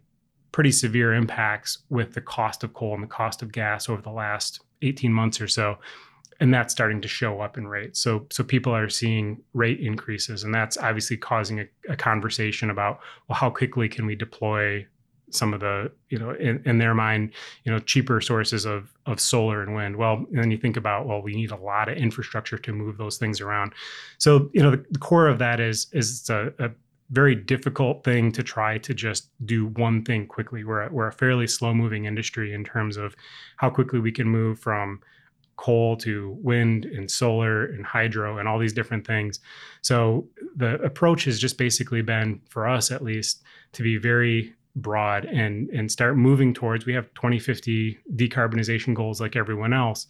pretty 0.51 0.71
severe 0.71 1.13
impacts 1.13 1.79
with 1.89 2.13
the 2.13 2.21
cost 2.21 2.63
of 2.63 2.73
coal 2.73 2.93
and 2.93 3.03
the 3.03 3.07
cost 3.07 3.41
of 3.41 3.51
gas 3.51 3.89
over 3.89 4.01
the 4.01 4.09
last 4.09 4.61
18 4.81 5.11
months 5.11 5.39
or 5.39 5.47
so 5.47 5.77
and 6.39 6.53
that's 6.53 6.71
starting 6.71 7.01
to 7.01 7.07
show 7.07 7.41
up 7.41 7.57
in 7.57 7.67
rates 7.67 7.99
so 7.99 8.25
so 8.29 8.43
people 8.43 8.73
are 8.73 8.89
seeing 8.89 9.41
rate 9.53 9.79
increases 9.79 10.43
and 10.43 10.53
that's 10.53 10.77
obviously 10.77 11.17
causing 11.17 11.59
a, 11.59 11.65
a 11.89 11.95
conversation 11.95 12.69
about 12.69 12.99
well 13.27 13.37
how 13.37 13.49
quickly 13.49 13.89
can 13.89 14.05
we 14.05 14.15
deploy 14.15 14.85
some 15.29 15.53
of 15.53 15.59
the 15.59 15.91
you 16.09 16.17
know 16.17 16.31
in, 16.31 16.61
in, 16.65 16.77
their 16.77 16.93
mind 16.93 17.33
you 17.63 17.71
know 17.71 17.79
cheaper 17.79 18.21
sources 18.21 18.65
of 18.65 18.93
of 19.05 19.19
solar 19.19 19.61
and 19.61 19.75
wind? 19.75 19.95
Well 19.95 20.25
and 20.29 20.37
then 20.37 20.51
you 20.51 20.57
think 20.57 20.77
about 20.77 21.05
well 21.05 21.21
we 21.21 21.35
need 21.35 21.51
a 21.51 21.57
lot 21.57 21.89
of 21.89 21.97
infrastructure 21.97 22.57
to 22.57 22.73
move 22.73 22.97
those 22.97 23.17
things 23.17 23.41
around. 23.41 23.73
So 24.17 24.49
you 24.53 24.61
know 24.61 24.71
the, 24.71 24.85
the 24.91 24.99
core 24.99 25.27
of 25.27 25.39
that 25.39 25.59
is 25.59 25.87
is 25.93 26.29
a, 26.29 26.53
a, 26.59 26.71
very 27.11 27.35
difficult 27.35 28.03
thing 28.03 28.33
to 28.33 28.43
try 28.43 28.77
to 28.77 28.93
just 28.93 29.29
do 29.45 29.67
one 29.67 30.03
thing 30.03 30.27
quickly. 30.27 30.65
We're 30.65 30.89
we're 30.89 31.07
a 31.07 31.13
fairly 31.13 31.47
slow 31.47 31.73
moving 31.73 32.03
industry 32.03 32.53
in 32.53 32.65
terms 32.65 32.97
of 32.97 33.15
how 33.55 33.69
quickly 33.69 33.99
we 33.99 34.11
can 34.11 34.27
move 34.27 34.59
from 34.59 34.99
coal 35.57 35.97
to 35.97 36.37
wind 36.41 36.85
and 36.85 37.09
solar 37.09 37.65
and 37.65 37.85
hydro 37.85 38.37
and 38.37 38.47
all 38.47 38.59
these 38.59 38.73
different 38.73 39.05
things. 39.05 39.39
So 39.81 40.27
the 40.55 40.75
approach 40.81 41.25
has 41.25 41.39
just 41.39 41.57
basically 41.57 42.01
been 42.01 42.41
for 42.49 42.67
us 42.67 42.91
at 42.91 43.03
least 43.03 43.43
to 43.73 43.83
be 43.83 43.97
very 43.97 44.53
broad 44.75 45.25
and 45.25 45.69
and 45.69 45.91
start 45.91 46.17
moving 46.17 46.53
towards 46.53 46.85
we 46.85 46.93
have 46.93 47.11
2050 47.15 47.97
decarbonization 48.15 48.93
goals 48.93 49.19
like 49.19 49.35
everyone 49.35 49.73
else 49.73 50.05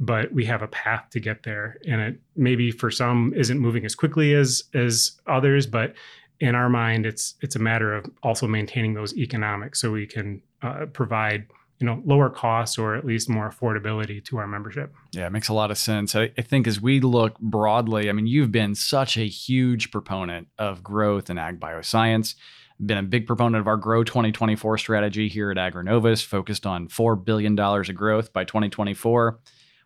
but 0.00 0.32
we 0.32 0.44
have 0.44 0.62
a 0.62 0.68
path 0.68 1.08
to 1.10 1.20
get 1.20 1.42
there. 1.44 1.78
And 1.86 2.00
it 2.00 2.20
maybe 2.36 2.70
for 2.70 2.90
some 2.90 3.32
isn't 3.36 3.58
moving 3.58 3.84
as 3.84 3.94
quickly 3.94 4.34
as 4.34 4.64
as 4.74 5.18
others 5.26 5.66
but 5.66 5.94
in 6.40 6.54
our 6.54 6.68
mind 6.68 7.06
it's 7.06 7.34
it's 7.42 7.56
a 7.56 7.60
matter 7.60 7.94
of 7.94 8.06
also 8.22 8.46
maintaining 8.46 8.94
those 8.94 9.16
economics 9.16 9.80
so 9.80 9.92
we 9.92 10.06
can 10.06 10.42
uh, 10.62 10.86
provide 10.86 11.46
you 11.80 11.86
know 11.86 12.02
lower 12.04 12.30
costs 12.30 12.78
or 12.78 12.94
at 12.94 13.04
least 13.04 13.28
more 13.28 13.50
affordability 13.50 14.24
to 14.24 14.38
our 14.38 14.46
membership 14.46 14.94
yeah 15.12 15.26
it 15.26 15.32
makes 15.32 15.48
a 15.48 15.52
lot 15.52 15.70
of 15.70 15.78
sense 15.78 16.14
I, 16.14 16.30
I, 16.38 16.42
think 16.42 16.66
as 16.66 16.80
we 16.80 17.00
look 17.00 17.38
broadly 17.40 18.08
i 18.08 18.12
mean 18.12 18.26
you've 18.26 18.52
been 18.52 18.74
such 18.74 19.16
a 19.16 19.26
huge 19.26 19.90
proponent 19.90 20.48
of 20.58 20.82
growth 20.82 21.30
in 21.30 21.38
ag 21.38 21.58
bioscience 21.58 22.34
been 22.80 22.98
a 22.98 23.02
big 23.02 23.26
proponent 23.26 23.60
of 23.60 23.66
our 23.68 23.76
Grow 23.76 24.04
2024 24.04 24.78
strategy 24.78 25.28
here 25.28 25.50
at 25.50 25.56
AgriNovus, 25.56 26.24
focused 26.24 26.66
on 26.66 26.88
$4 26.88 27.24
billion 27.24 27.58
of 27.58 27.94
growth 27.94 28.32
by 28.32 28.44
2024. 28.44 29.38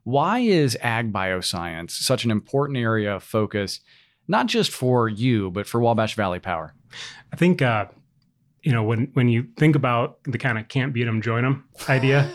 Why 0.04 0.38
is 0.38 0.76
ag 0.80 1.12
bioscience 1.12 1.90
such 1.90 2.25
an 2.25 2.30
important 2.30 2.78
area 2.78 3.16
of 3.16 3.23
focus, 3.23 3.80
not 4.26 4.47
just 4.47 4.71
for 4.71 5.09
you, 5.09 5.50
but 5.50 5.66
for 5.66 5.80
Wabash 5.80 6.14
Valley 6.14 6.40
Power? 6.40 6.75
I 7.33 7.37
think 7.37 7.61
uh, 7.61 7.87
you 8.62 8.73
know 8.73 8.83
when 8.83 9.09
when 9.15 9.29
you 9.29 9.47
think 9.57 9.77
about 9.77 10.19
the 10.25 10.38
kind 10.38 10.59
of 10.59 10.69
can't 10.69 10.93
beat 10.93 11.05
them 11.05 11.23
join 11.23 11.43
them 11.43 11.65
idea. 11.88 12.29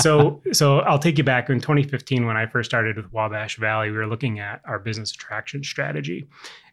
So 0.00 0.40
so 0.52 0.80
i'll 0.80 0.98
take 0.98 1.18
you 1.18 1.24
back. 1.24 1.50
In 1.50 1.60
2015 1.60 2.26
when 2.26 2.36
i 2.36 2.46
first 2.46 2.70
started 2.70 2.96
with 2.96 3.12
wabash 3.12 3.56
valley 3.56 3.90
we 3.90 3.96
were 3.96 4.06
looking 4.06 4.38
at 4.40 4.60
our 4.64 4.78
business 4.78 5.12
attraction 5.12 5.62
strategy. 5.62 6.28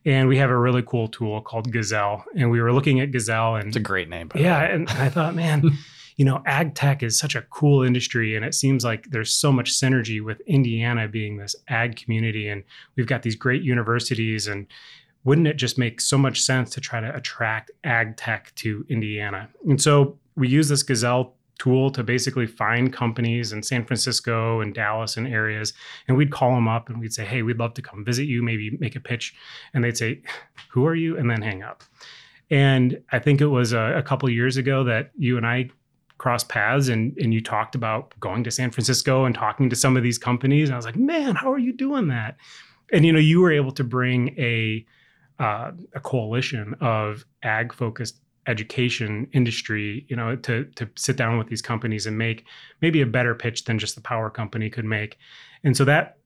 And 0.05 0.29
we 0.29 0.37
have 0.37 0.49
a 0.49 0.57
really 0.57 0.83
cool 0.83 1.09
tool 1.09 1.41
called 1.41 1.71
gazelle. 1.71 2.23
And 2.37 2.49
we 2.49 2.61
were 2.61 2.71
looking 2.71 2.99
at 2.99 3.11
gazelle 3.11 3.55
and 3.55 3.67
it's 3.67 3.77
a 3.77 3.81
great 3.81 4.09
name 4.09 4.31
yeah 4.35 4.61
and 4.61 4.89
i 4.91 5.09
thought 5.09 5.35
man 5.35 5.69
you 6.15 6.25
know 6.25 6.41
ag 6.45 6.73
tech 6.73 7.03
is 7.03 7.19
such 7.19 7.35
a 7.35 7.41
cool 7.43 7.83
industry. 7.83 8.35
And 8.35 8.45
it 8.45 8.55
seems 8.55 8.83
like 8.83 9.09
there's 9.11 9.33
so 9.33 9.51
much 9.51 9.71
synergy 9.73 10.23
with 10.23 10.39
indiana 10.41 11.07
being 11.07 11.37
this 11.37 11.55
ag 11.67 11.97
community. 11.97 12.47
And 12.47 12.63
we've 12.95 13.07
got 13.07 13.23
these 13.23 13.35
great 13.35 13.63
universities 13.63 14.47
and 14.47 14.67
wouldn't 15.27 15.45
it 15.45 15.57
just 15.57 15.77
make 15.77 15.99
so 15.99 16.17
much 16.17 16.39
sense 16.39 16.69
to 16.69 16.79
try 16.79 17.01
to 17.01 17.13
attract 17.13 17.69
ag 17.83 18.15
tech 18.15 18.55
to 18.55 18.85
Indiana? 18.87 19.49
And 19.67 19.81
so 19.81 20.17
we 20.37 20.47
use 20.47 20.69
this 20.69 20.83
Gazelle 20.83 21.35
tool 21.59 21.91
to 21.91 22.01
basically 22.01 22.47
find 22.47 22.93
companies 22.93 23.51
in 23.51 23.61
San 23.61 23.83
Francisco 23.83 24.61
and 24.61 24.73
Dallas 24.73 25.17
and 25.17 25.27
areas. 25.27 25.73
And 26.07 26.15
we'd 26.15 26.31
call 26.31 26.55
them 26.55 26.69
up 26.69 26.87
and 26.87 26.97
we'd 26.97 27.13
say, 27.13 27.25
hey, 27.25 27.41
we'd 27.41 27.59
love 27.59 27.73
to 27.73 27.81
come 27.81 28.05
visit 28.05 28.23
you, 28.23 28.41
maybe 28.41 28.77
make 28.79 28.95
a 28.95 29.01
pitch. 29.01 29.35
And 29.73 29.83
they'd 29.83 29.97
say, 29.97 30.21
who 30.69 30.85
are 30.85 30.95
you? 30.95 31.17
And 31.17 31.29
then 31.29 31.41
hang 31.41 31.61
up. 31.61 31.83
And 32.49 32.97
I 33.11 33.19
think 33.19 33.41
it 33.41 33.47
was 33.47 33.73
a, 33.73 33.97
a 33.97 34.03
couple 34.03 34.29
years 34.29 34.55
ago 34.55 34.85
that 34.85 35.11
you 35.17 35.35
and 35.35 35.45
I 35.45 35.69
crossed 36.19 36.47
paths 36.47 36.87
and, 36.87 37.17
and 37.17 37.33
you 37.33 37.41
talked 37.41 37.75
about 37.75 38.17
going 38.21 38.45
to 38.45 38.51
San 38.51 38.71
Francisco 38.71 39.25
and 39.25 39.35
talking 39.35 39.69
to 39.71 39.75
some 39.75 39.97
of 39.97 40.03
these 40.03 40.17
companies. 40.17 40.69
And 40.69 40.75
I 40.75 40.77
was 40.77 40.85
like, 40.85 40.95
man, 40.95 41.35
how 41.35 41.51
are 41.51 41.59
you 41.59 41.73
doing 41.73 42.07
that? 42.07 42.37
And, 42.93 43.05
you 43.05 43.11
know, 43.11 43.19
you 43.19 43.41
were 43.41 43.51
able 43.51 43.73
to 43.73 43.83
bring 43.83 44.33
a, 44.39 44.85
uh, 45.39 45.71
a 45.93 45.99
coalition 45.99 46.75
of 46.81 47.25
ag 47.43 47.73
focused 47.73 48.19
education 48.47 49.27
industry 49.33 50.05
you 50.07 50.15
know 50.15 50.35
to 50.37 50.63
to 50.75 50.89
sit 50.95 51.17
down 51.17 51.37
with 51.37 51.47
these 51.47 51.61
companies 51.61 52.07
and 52.07 52.17
make 52.17 52.45
maybe 52.81 53.01
a 53.01 53.05
better 53.05 53.35
pitch 53.35 53.65
than 53.65 53.77
just 53.77 53.95
the 53.95 54.01
power 54.01 54.29
company 54.29 54.69
could 54.69 54.85
make. 54.85 55.17
And 55.63 55.75
so 55.75 55.85
that 55.85 56.17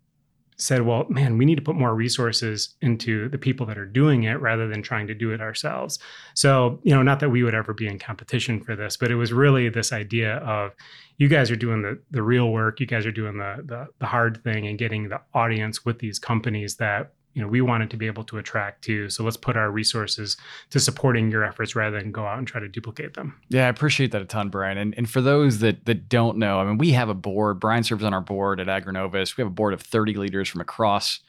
said 0.58 0.84
well 0.84 1.08
man 1.10 1.40
we 1.40 1.46
need 1.46 1.56
to 1.56 1.62
put 1.62 1.76
more 1.76 1.96
resources 1.96 2.76
into 2.82 3.28
the 3.30 3.38
people 3.38 3.66
that 3.66 3.80
are 3.80 3.86
doing 3.86 4.24
it 4.24 4.40
rather 4.40 4.68
than 4.68 4.84
trying 4.84 5.08
to 5.08 5.16
do 5.16 5.32
it 5.32 5.42
ourselves. 5.42 5.98
So 6.36 6.80
you 6.84 6.94
know 6.94 7.02
not 7.02 7.20
that 7.22 7.32
we 7.32 7.42
would 7.42 7.56
ever 7.56 7.74
be 7.74 7.88
in 7.88 7.98
competition 7.98 8.62
for 8.62 8.76
this 8.76 8.96
but 8.96 9.10
it 9.10 9.16
was 9.16 9.34
really 9.34 9.70
this 9.70 9.92
idea 9.92 10.38
of 10.38 10.74
you 11.18 11.28
guys 11.28 11.50
are 11.50 11.56
doing 11.56 11.82
the 11.82 12.00
the 12.12 12.22
real 12.22 12.52
work 12.52 12.80
you 12.80 12.86
guys 12.86 13.06
are 13.08 13.12
doing 13.12 13.38
the 13.38 13.64
the, 13.66 13.88
the 13.98 14.06
hard 14.06 14.44
thing 14.44 14.68
and 14.68 14.78
getting 14.78 15.10
the 15.10 15.22
audience 15.34 15.84
with 15.84 15.98
these 15.98 16.20
companies 16.20 16.76
that 16.76 17.14
you 17.34 17.42
know 17.42 17.48
we 17.48 17.62
wanted 17.62 17.90
to 17.92 17.98
be 17.98 18.08
able 18.08 18.24
to 18.26 18.38
attract 18.38 18.84
too. 18.84 19.10
So 19.10 19.24
let's 19.24 19.38
put 19.38 19.56
our 19.58 19.72
resources 19.72 20.38
to 20.70 20.80
supporting 20.80 21.32
your 21.32 21.44
efforts 21.44 21.76
rather 21.76 22.00
than 22.00 22.12
go 22.12 22.26
out 22.26 22.38
and 22.38 22.48
try 22.48 22.60
to 22.60 22.68
duplicate 22.68 23.14
them. 23.14 23.40
Yeah 23.50 23.66
i 23.66 23.70
appreciate 23.70 24.12
that 24.12 24.22
a 24.22 24.26
ton 24.26 24.50
brian. 24.50 24.78
And, 24.78 24.94
and 24.98 25.10
for 25.10 25.22
those 25.22 25.60
that 25.60 25.86
that 25.86 26.10
don't 26.10 26.38
know 26.38 26.60
i 26.60 26.66
mean 26.66 26.78
we 26.78 26.92
have 26.92 27.10
a 27.10 27.14
board. 27.14 27.60
Brian 27.60 27.84
serves 27.84 28.04
on 28.04 28.14
our 28.14 28.22
board 28.22 28.60
at 28.60 28.68
agrinovus 28.68 29.38
we 29.38 29.42
have 29.42 29.52
a 29.52 29.56
board 29.56 29.74
of 29.74 29.82
30 29.82 30.16
leaders 30.16 30.50
from 30.50 30.62
across 30.62 31.20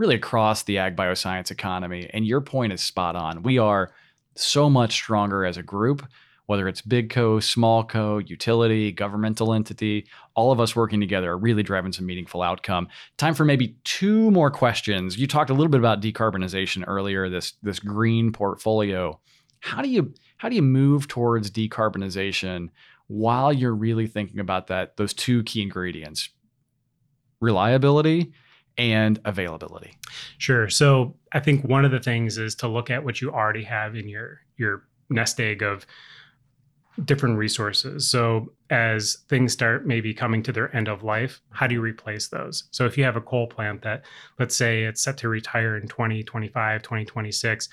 really 0.00 0.14
across 0.14 0.62
the 0.62 0.78
ag 0.78 0.96
bioscience 0.96 1.50
economy. 1.50 2.08
And 2.12 2.26
your 2.26 2.40
point 2.40 2.72
is 2.72 2.80
spot 2.80 3.16
on. 3.16 3.42
We 3.42 3.58
are 3.58 3.92
so 4.34 4.70
much 4.70 4.92
stronger 4.92 5.44
as 5.44 5.58
a 5.58 5.62
group 5.62 6.06
whether 6.50 6.66
it's 6.66 6.82
big 6.82 7.10
co, 7.10 7.38
small 7.38 7.84
co, 7.84 8.18
utility, 8.18 8.90
governmental 8.90 9.54
entity, 9.54 10.04
all 10.34 10.50
of 10.50 10.58
us 10.58 10.74
working 10.74 10.98
together 10.98 11.30
are 11.30 11.38
really 11.38 11.62
driving 11.62 11.92
some 11.92 12.04
meaningful 12.04 12.42
outcome. 12.42 12.88
Time 13.18 13.34
for 13.34 13.44
maybe 13.44 13.76
two 13.84 14.32
more 14.32 14.50
questions. 14.50 15.16
You 15.16 15.28
talked 15.28 15.50
a 15.50 15.54
little 15.54 15.70
bit 15.70 15.78
about 15.78 16.02
decarbonization 16.02 16.82
earlier, 16.88 17.28
this 17.28 17.52
this 17.62 17.78
green 17.78 18.32
portfolio. 18.32 19.20
How 19.60 19.80
do 19.80 19.88
you 19.88 20.12
how 20.38 20.48
do 20.48 20.56
you 20.56 20.62
move 20.62 21.06
towards 21.06 21.52
decarbonization 21.52 22.70
while 23.06 23.52
you're 23.52 23.72
really 23.72 24.08
thinking 24.08 24.40
about 24.40 24.66
that 24.66 24.96
those 24.96 25.14
two 25.14 25.44
key 25.44 25.62
ingredients? 25.62 26.30
Reliability 27.40 28.32
and 28.76 29.20
availability. 29.24 29.92
Sure. 30.38 30.68
So 30.68 31.14
I 31.32 31.38
think 31.38 31.62
one 31.62 31.84
of 31.84 31.92
the 31.92 32.00
things 32.00 32.38
is 32.38 32.56
to 32.56 32.66
look 32.66 32.90
at 32.90 33.04
what 33.04 33.20
you 33.20 33.30
already 33.30 33.62
have 33.62 33.94
in 33.94 34.08
your 34.08 34.40
your 34.56 34.88
nest 35.08 35.38
egg 35.38 35.62
of 35.62 35.86
different 37.04 37.38
resources. 37.38 38.08
So 38.08 38.52
as 38.68 39.18
things 39.28 39.52
start 39.52 39.86
maybe 39.86 40.12
coming 40.12 40.42
to 40.42 40.52
their 40.52 40.74
end 40.74 40.88
of 40.88 41.02
life, 41.02 41.40
how 41.50 41.66
do 41.66 41.74
you 41.74 41.80
replace 41.80 42.28
those? 42.28 42.64
So 42.70 42.84
if 42.84 42.98
you 42.98 43.04
have 43.04 43.16
a 43.16 43.20
coal 43.20 43.46
plant 43.46 43.82
that 43.82 44.04
let's 44.38 44.56
say 44.56 44.82
it's 44.82 45.02
set 45.02 45.16
to 45.18 45.28
retire 45.28 45.76
in 45.76 45.88
2025, 45.88 46.82
2026, 46.82 47.68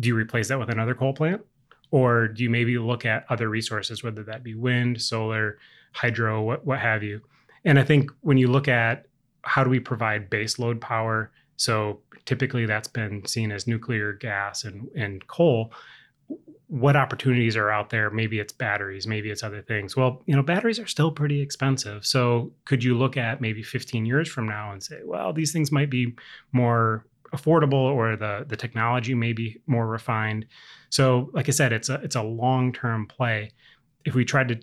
do 0.00 0.08
you 0.08 0.14
replace 0.14 0.48
that 0.48 0.58
with 0.58 0.70
another 0.70 0.94
coal 0.94 1.12
plant? 1.12 1.42
Or 1.90 2.28
do 2.28 2.42
you 2.42 2.50
maybe 2.50 2.78
look 2.78 3.06
at 3.06 3.24
other 3.28 3.48
resources, 3.48 4.02
whether 4.02 4.22
that 4.24 4.42
be 4.42 4.54
wind, 4.54 5.00
solar, 5.00 5.58
hydro, 5.92 6.42
what, 6.42 6.66
what 6.66 6.78
have 6.78 7.02
you? 7.02 7.20
And 7.64 7.78
I 7.78 7.84
think 7.84 8.10
when 8.20 8.38
you 8.38 8.48
look 8.48 8.68
at 8.68 9.06
how 9.42 9.62
do 9.62 9.70
we 9.70 9.80
provide 9.80 10.28
base 10.28 10.58
load 10.58 10.80
power, 10.80 11.30
so 11.56 12.00
typically 12.24 12.66
that's 12.66 12.88
been 12.88 13.24
seen 13.26 13.52
as 13.52 13.66
nuclear, 13.66 14.12
gas, 14.12 14.64
and, 14.64 14.88
and 14.96 15.26
coal. 15.26 15.72
What 16.68 16.96
opportunities 16.96 17.56
are 17.56 17.70
out 17.70 17.90
there? 17.90 18.10
Maybe 18.10 18.40
it's 18.40 18.52
batteries, 18.52 19.06
maybe 19.06 19.30
it's 19.30 19.42
other 19.42 19.62
things. 19.62 19.96
Well, 19.96 20.22
you 20.26 20.34
know, 20.34 20.42
batteries 20.42 20.80
are 20.80 20.86
still 20.86 21.12
pretty 21.12 21.40
expensive. 21.40 22.04
So 22.04 22.52
could 22.64 22.82
you 22.82 22.96
look 22.96 23.16
at 23.16 23.40
maybe 23.40 23.62
15 23.62 24.04
years 24.04 24.28
from 24.28 24.46
now 24.48 24.72
and 24.72 24.82
say, 24.82 25.00
well, 25.04 25.32
these 25.32 25.52
things 25.52 25.70
might 25.70 25.90
be 25.90 26.16
more 26.52 27.06
affordable 27.32 27.74
or 27.74 28.16
the 28.16 28.44
the 28.48 28.56
technology 28.56 29.14
may 29.14 29.32
be 29.32 29.60
more 29.66 29.86
refined. 29.86 30.46
So, 30.90 31.30
like 31.32 31.48
I 31.48 31.52
said, 31.52 31.72
it's 31.72 31.88
a 31.88 31.94
it's 32.02 32.16
a 32.16 32.22
long 32.22 32.72
term 32.72 33.06
play. 33.06 33.52
If 34.04 34.14
we 34.14 34.24
tried 34.24 34.48
to 34.48 34.60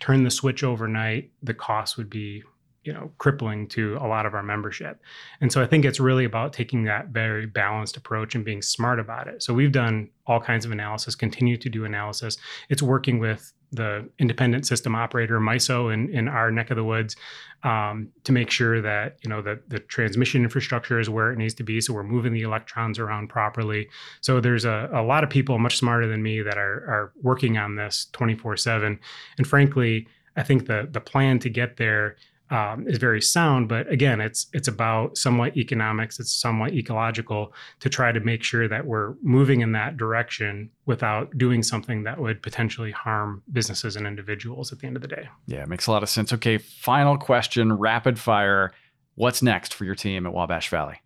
turn 0.00 0.24
the 0.24 0.30
switch 0.30 0.64
overnight, 0.64 1.30
the 1.42 1.54
cost 1.54 1.96
would 1.96 2.10
be 2.10 2.42
you 2.88 2.94
know 2.94 3.10
crippling 3.18 3.68
to 3.68 3.98
a 4.00 4.08
lot 4.08 4.24
of 4.24 4.32
our 4.32 4.42
membership. 4.42 4.94
And 5.42 5.52
so 5.52 5.62
i 5.62 5.66
think 5.66 5.84
it's 5.84 6.00
really 6.00 6.24
about 6.24 6.54
taking 6.54 6.84
that 6.84 7.08
very 7.08 7.44
balanced 7.44 7.98
approach 7.98 8.34
and 8.34 8.42
being 8.44 8.62
smart 8.62 8.98
about 8.98 9.28
it. 9.28 9.42
So 9.42 9.52
we've 9.52 9.76
done 9.84 10.08
all 10.26 10.40
kinds 10.40 10.64
of 10.64 10.72
analysis 10.72 11.14
continue 11.14 11.58
to 11.58 11.68
do 11.68 11.84
analysis. 11.84 12.38
It's 12.70 12.82
working 12.82 13.18
with 13.18 13.52
the 13.70 14.08
independent 14.18 14.66
system 14.66 14.94
operator 14.94 15.38
MISO 15.38 15.92
in, 15.92 16.08
in 16.08 16.28
our 16.28 16.50
neck 16.50 16.70
of 16.70 16.76
the 16.76 16.84
woods 16.84 17.14
um, 17.62 18.08
to 18.24 18.32
make 18.32 18.50
sure 18.50 18.80
that 18.80 19.18
you 19.22 19.28
know 19.28 19.42
the, 19.42 19.60
the 19.68 19.80
transmission 19.80 20.42
infrastructure 20.42 20.98
is 20.98 21.10
where 21.10 21.30
it 21.30 21.36
needs 21.36 21.54
to 21.54 21.62
be. 21.62 21.80
So 21.82 21.92
we're 21.92 22.04
moving 22.16 22.32
the 22.32 22.42
electrons 22.42 22.98
around 22.98 23.28
properly. 23.28 23.90
So 24.22 24.40
there's 24.40 24.64
a, 24.64 24.88
a 24.94 25.02
lot 25.02 25.24
of 25.24 25.28
people 25.28 25.58
much 25.58 25.76
smarter 25.76 26.06
than 26.06 26.22
me 26.22 26.40
that 26.40 26.56
are, 26.56 26.78
are 26.94 27.12
working 27.22 27.58
on 27.58 27.76
this 27.76 28.06
24 28.12 28.56
7 28.56 28.98
and 29.36 29.46
frankly 29.46 30.06
i 30.36 30.42
think 30.42 30.66
the 30.66 30.88
the 30.90 31.00
plan 31.00 31.38
to 31.38 31.50
get 31.50 31.76
there 31.76 32.16
um, 32.50 32.86
is 32.86 32.98
very 32.98 33.20
sound. 33.20 33.68
But 33.68 33.90
again, 33.90 34.20
it's 34.20 34.46
it's 34.52 34.68
about 34.68 35.16
somewhat 35.16 35.56
economics. 35.56 36.18
It's 36.18 36.32
somewhat 36.32 36.74
ecological 36.74 37.52
to 37.80 37.88
try 37.88 38.12
to 38.12 38.20
make 38.20 38.42
sure 38.42 38.68
that 38.68 38.86
we're 38.86 39.14
moving 39.22 39.60
in 39.60 39.72
that 39.72 39.96
direction 39.96 40.70
without 40.86 41.36
doing 41.36 41.62
something 41.62 42.04
that 42.04 42.18
would 42.18 42.42
potentially 42.42 42.90
harm 42.90 43.42
businesses 43.52 43.96
and 43.96 44.06
individuals 44.06 44.72
at 44.72 44.78
the 44.78 44.86
end 44.86 44.96
of 44.96 45.02
the 45.02 45.08
day. 45.08 45.28
Yeah, 45.46 45.62
it 45.62 45.68
makes 45.68 45.86
a 45.86 45.90
lot 45.90 46.02
of 46.02 46.08
sense. 46.08 46.32
Okay, 46.32 46.58
final 46.58 47.18
question, 47.18 47.72
rapid 47.72 48.18
fire. 48.18 48.72
What's 49.14 49.42
next 49.42 49.74
for 49.74 49.84
your 49.84 49.96
team 49.96 50.26
at 50.26 50.32
Wabash 50.32 50.68
Valley? 50.68 51.00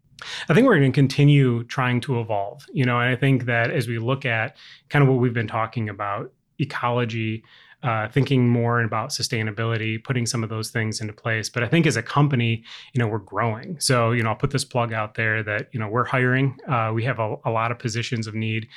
I 0.48 0.54
think 0.54 0.66
we're 0.66 0.78
going 0.78 0.92
to 0.92 0.94
continue 0.94 1.64
trying 1.64 2.00
to 2.02 2.20
evolve. 2.20 2.66
You 2.72 2.84
know, 2.84 3.00
and 3.00 3.08
I 3.08 3.16
think 3.16 3.46
that 3.46 3.70
as 3.70 3.88
we 3.88 3.98
look 3.98 4.24
at 4.24 4.56
kind 4.88 5.02
of 5.02 5.08
what 5.08 5.18
we've 5.18 5.34
been 5.34 5.48
talking 5.48 5.88
about, 5.88 6.32
ecology, 6.58 7.42
uh, 7.82 8.08
thinking 8.08 8.48
more 8.48 8.80
about 8.82 9.10
sustainability, 9.10 10.02
putting 10.02 10.26
some 10.26 10.42
of 10.44 10.48
those 10.50 10.70
things 10.70 11.00
into 11.00 11.12
place. 11.12 11.48
But 11.48 11.62
I 11.62 11.68
think 11.68 11.86
as 11.86 11.96
a 11.96 12.02
company, 12.02 12.62
you 12.92 12.98
know, 12.98 13.08
we're 13.08 13.18
growing. 13.18 13.78
So, 13.80 14.12
you 14.12 14.22
know, 14.22 14.30
I'll 14.30 14.36
put 14.36 14.50
this 14.50 14.64
plug 14.64 14.92
out 14.92 15.14
there 15.14 15.42
that, 15.42 15.68
you 15.72 15.80
know, 15.80 15.88
we're 15.88 16.04
hiring. 16.04 16.58
Uh, 16.68 16.92
we 16.94 17.04
have 17.04 17.18
a, 17.18 17.36
a, 17.44 17.50
lot 17.50 17.72
of 17.72 17.78
positions 17.78 18.26
of 18.26 18.34
need. 18.34 18.68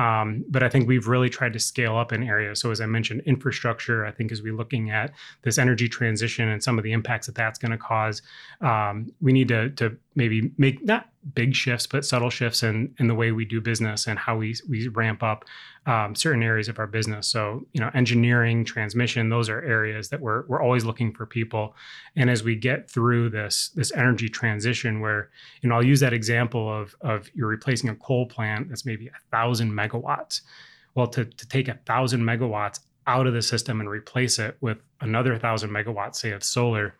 Um, 0.00 0.46
but 0.48 0.62
I 0.62 0.70
think 0.70 0.88
we've 0.88 1.08
really 1.08 1.28
tried 1.28 1.52
to 1.52 1.58
scale 1.58 1.98
up 1.98 2.10
in 2.10 2.22
areas. 2.22 2.58
So, 2.58 2.70
as 2.70 2.80
I 2.80 2.86
mentioned, 2.86 3.20
infrastructure, 3.26 4.06
I 4.06 4.10
think 4.10 4.32
as 4.32 4.40
we're 4.40 4.56
looking 4.56 4.90
at 4.90 5.12
this 5.42 5.58
energy 5.58 5.90
transition 5.90 6.48
and 6.48 6.62
some 6.62 6.78
of 6.78 6.84
the 6.84 6.92
impacts 6.92 7.26
that 7.26 7.34
that's 7.34 7.58
going 7.58 7.72
to 7.72 7.78
cause, 7.78 8.22
um, 8.62 9.12
we 9.20 9.32
need 9.34 9.48
to, 9.48 9.68
to 9.70 9.94
maybe 10.14 10.52
make 10.56 10.82
not 10.82 11.10
big 11.34 11.54
shifts, 11.54 11.86
but 11.86 12.04
subtle 12.04 12.30
shifts 12.30 12.62
in, 12.62 12.94
in 12.98 13.06
the 13.06 13.14
way 13.14 13.30
we 13.30 13.44
do 13.44 13.60
business 13.60 14.06
and 14.06 14.18
how 14.18 14.36
we, 14.36 14.54
we 14.68 14.88
ramp 14.88 15.22
up 15.22 15.44
um, 15.86 16.14
certain 16.14 16.42
areas 16.42 16.68
of 16.68 16.78
our 16.78 16.86
business. 16.86 17.26
So, 17.26 17.66
you 17.72 17.80
know, 17.80 17.90
engineering, 17.94 18.64
transmission, 18.64 19.28
those 19.28 19.48
are 19.48 19.60
areas 19.62 20.08
that 20.10 20.20
we're, 20.20 20.44
we're 20.46 20.62
always 20.62 20.84
looking 20.84 21.12
for 21.12 21.26
people. 21.26 21.74
And 22.16 22.30
as 22.30 22.42
we 22.42 22.54
get 22.56 22.90
through 22.90 23.30
this, 23.30 23.70
this 23.74 23.92
energy 23.92 24.28
transition 24.28 25.00
where, 25.00 25.30
you 25.62 25.68
know, 25.68 25.74
I'll 25.74 25.84
use 25.84 26.00
that 26.00 26.12
example 26.12 26.72
of, 26.72 26.94
of 27.02 27.30
you're 27.34 27.48
replacing 27.48 27.90
a 27.90 27.94
coal 27.96 28.26
plant 28.26 28.68
that's 28.68 28.86
maybe 28.86 29.08
a 29.08 29.20
thousand 29.30 29.72
megawatts. 29.72 29.89
Well, 30.94 31.06
to, 31.08 31.24
to 31.24 31.48
take 31.48 31.68
a 31.68 31.78
thousand 31.86 32.22
megawatts 32.22 32.80
out 33.06 33.26
of 33.26 33.34
the 33.34 33.42
system 33.42 33.80
and 33.80 33.88
replace 33.88 34.38
it 34.38 34.56
with 34.60 34.78
another 35.00 35.38
thousand 35.38 35.70
megawatts, 35.70 36.16
say 36.16 36.32
of 36.32 36.44
solar, 36.44 36.94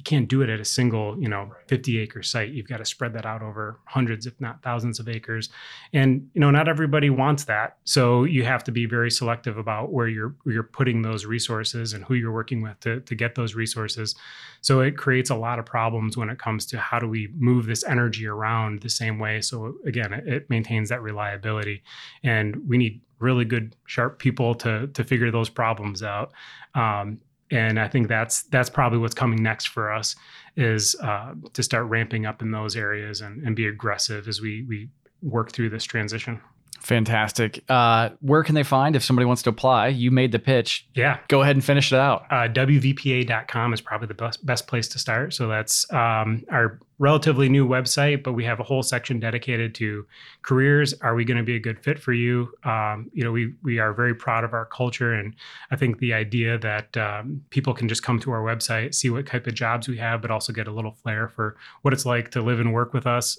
you 0.00 0.04
can't 0.04 0.28
do 0.28 0.40
it 0.40 0.48
at 0.48 0.58
a 0.60 0.64
single, 0.64 1.14
you 1.20 1.28
know, 1.28 1.52
50 1.66 1.98
acre 1.98 2.22
site. 2.22 2.52
You've 2.52 2.66
got 2.66 2.78
to 2.78 2.86
spread 2.86 3.12
that 3.12 3.26
out 3.26 3.42
over 3.42 3.78
hundreds, 3.84 4.24
if 4.24 4.32
not 4.40 4.62
thousands 4.62 4.98
of 4.98 5.10
acres. 5.10 5.50
And, 5.92 6.26
you 6.32 6.40
know, 6.40 6.50
not 6.50 6.68
everybody 6.68 7.10
wants 7.10 7.44
that. 7.44 7.76
So 7.84 8.24
you 8.24 8.42
have 8.44 8.64
to 8.64 8.72
be 8.72 8.86
very 8.86 9.10
selective 9.10 9.58
about 9.58 9.92
where 9.92 10.08
you're 10.08 10.34
where 10.44 10.54
you're 10.54 10.62
putting 10.62 11.02
those 11.02 11.26
resources 11.26 11.92
and 11.92 12.02
who 12.02 12.14
you're 12.14 12.32
working 12.32 12.62
with 12.62 12.80
to, 12.80 13.00
to 13.00 13.14
get 13.14 13.34
those 13.34 13.54
resources. 13.54 14.14
So 14.62 14.80
it 14.80 14.96
creates 14.96 15.28
a 15.28 15.34
lot 15.34 15.58
of 15.58 15.66
problems 15.66 16.16
when 16.16 16.30
it 16.30 16.38
comes 16.38 16.64
to 16.66 16.78
how 16.78 16.98
do 16.98 17.06
we 17.06 17.28
move 17.36 17.66
this 17.66 17.84
energy 17.84 18.26
around 18.26 18.80
the 18.80 18.88
same 18.88 19.18
way. 19.18 19.42
So 19.42 19.74
again, 19.84 20.14
it, 20.14 20.26
it 20.26 20.48
maintains 20.48 20.88
that 20.88 21.02
reliability. 21.02 21.82
And 22.22 22.66
we 22.66 22.78
need 22.78 23.02
really 23.18 23.44
good, 23.44 23.76
sharp 23.84 24.18
people 24.18 24.54
to 24.54 24.86
to 24.86 25.04
figure 25.04 25.30
those 25.30 25.50
problems 25.50 26.02
out. 26.02 26.32
Um, 26.74 27.20
and 27.50 27.78
I 27.80 27.88
think 27.88 28.08
that's 28.08 28.42
that's 28.44 28.70
probably 28.70 28.98
what's 28.98 29.14
coming 29.14 29.42
next 29.42 29.68
for 29.68 29.92
us 29.92 30.16
is 30.56 30.94
uh, 31.02 31.34
to 31.52 31.62
start 31.62 31.86
ramping 31.86 32.26
up 32.26 32.42
in 32.42 32.50
those 32.50 32.76
areas 32.76 33.20
and, 33.20 33.44
and 33.46 33.56
be 33.56 33.66
aggressive 33.66 34.28
as 34.28 34.40
we 34.40 34.64
we 34.68 34.88
work 35.22 35.52
through 35.52 35.70
this 35.70 35.84
transition. 35.84 36.40
Fantastic. 36.80 37.62
Uh, 37.68 38.10
where 38.20 38.42
can 38.42 38.54
they 38.54 38.62
find 38.62 38.96
if 38.96 39.04
somebody 39.04 39.26
wants 39.26 39.42
to 39.42 39.50
apply? 39.50 39.88
You 39.88 40.10
made 40.10 40.32
the 40.32 40.38
pitch. 40.38 40.88
Yeah. 40.94 41.18
Go 41.28 41.42
ahead 41.42 41.54
and 41.54 41.64
finish 41.64 41.92
it 41.92 41.98
out. 41.98 42.24
Uh, 42.30 42.48
WVPA.com 42.48 43.74
is 43.74 43.80
probably 43.80 44.08
the 44.08 44.14
best, 44.14 44.44
best 44.44 44.66
place 44.66 44.88
to 44.88 44.98
start. 44.98 45.34
So 45.34 45.46
that's 45.46 45.90
um, 45.92 46.42
our 46.50 46.80
relatively 46.98 47.48
new 47.48 47.66
website, 47.66 48.22
but 48.22 48.32
we 48.32 48.44
have 48.44 48.60
a 48.60 48.62
whole 48.62 48.82
section 48.82 49.20
dedicated 49.20 49.74
to 49.74 50.06
careers. 50.42 50.94
Are 51.00 51.14
we 51.14 51.24
going 51.24 51.36
to 51.36 51.42
be 51.42 51.56
a 51.56 51.60
good 51.60 51.82
fit 51.82 51.98
for 51.98 52.12
you? 52.12 52.52
Um, 52.64 53.10
you 53.12 53.24
know, 53.24 53.32
we 53.32 53.54
we 53.62 53.78
are 53.78 53.92
very 53.92 54.14
proud 54.14 54.44
of 54.44 54.52
our 54.52 54.66
culture, 54.66 55.12
and 55.12 55.34
I 55.70 55.76
think 55.76 55.98
the 55.98 56.14
idea 56.14 56.58
that 56.58 56.96
um, 56.96 57.42
people 57.50 57.74
can 57.74 57.88
just 57.88 58.02
come 58.02 58.20
to 58.20 58.30
our 58.30 58.42
website, 58.42 58.94
see 58.94 59.10
what 59.10 59.26
type 59.26 59.46
of 59.46 59.54
jobs 59.54 59.88
we 59.88 59.98
have, 59.98 60.22
but 60.22 60.30
also 60.30 60.52
get 60.52 60.68
a 60.68 60.72
little 60.72 60.92
flair 60.92 61.28
for 61.28 61.56
what 61.82 61.92
it's 61.92 62.06
like 62.06 62.30
to 62.32 62.42
live 62.42 62.60
and 62.60 62.72
work 62.72 62.92
with 62.92 63.06
us. 63.06 63.38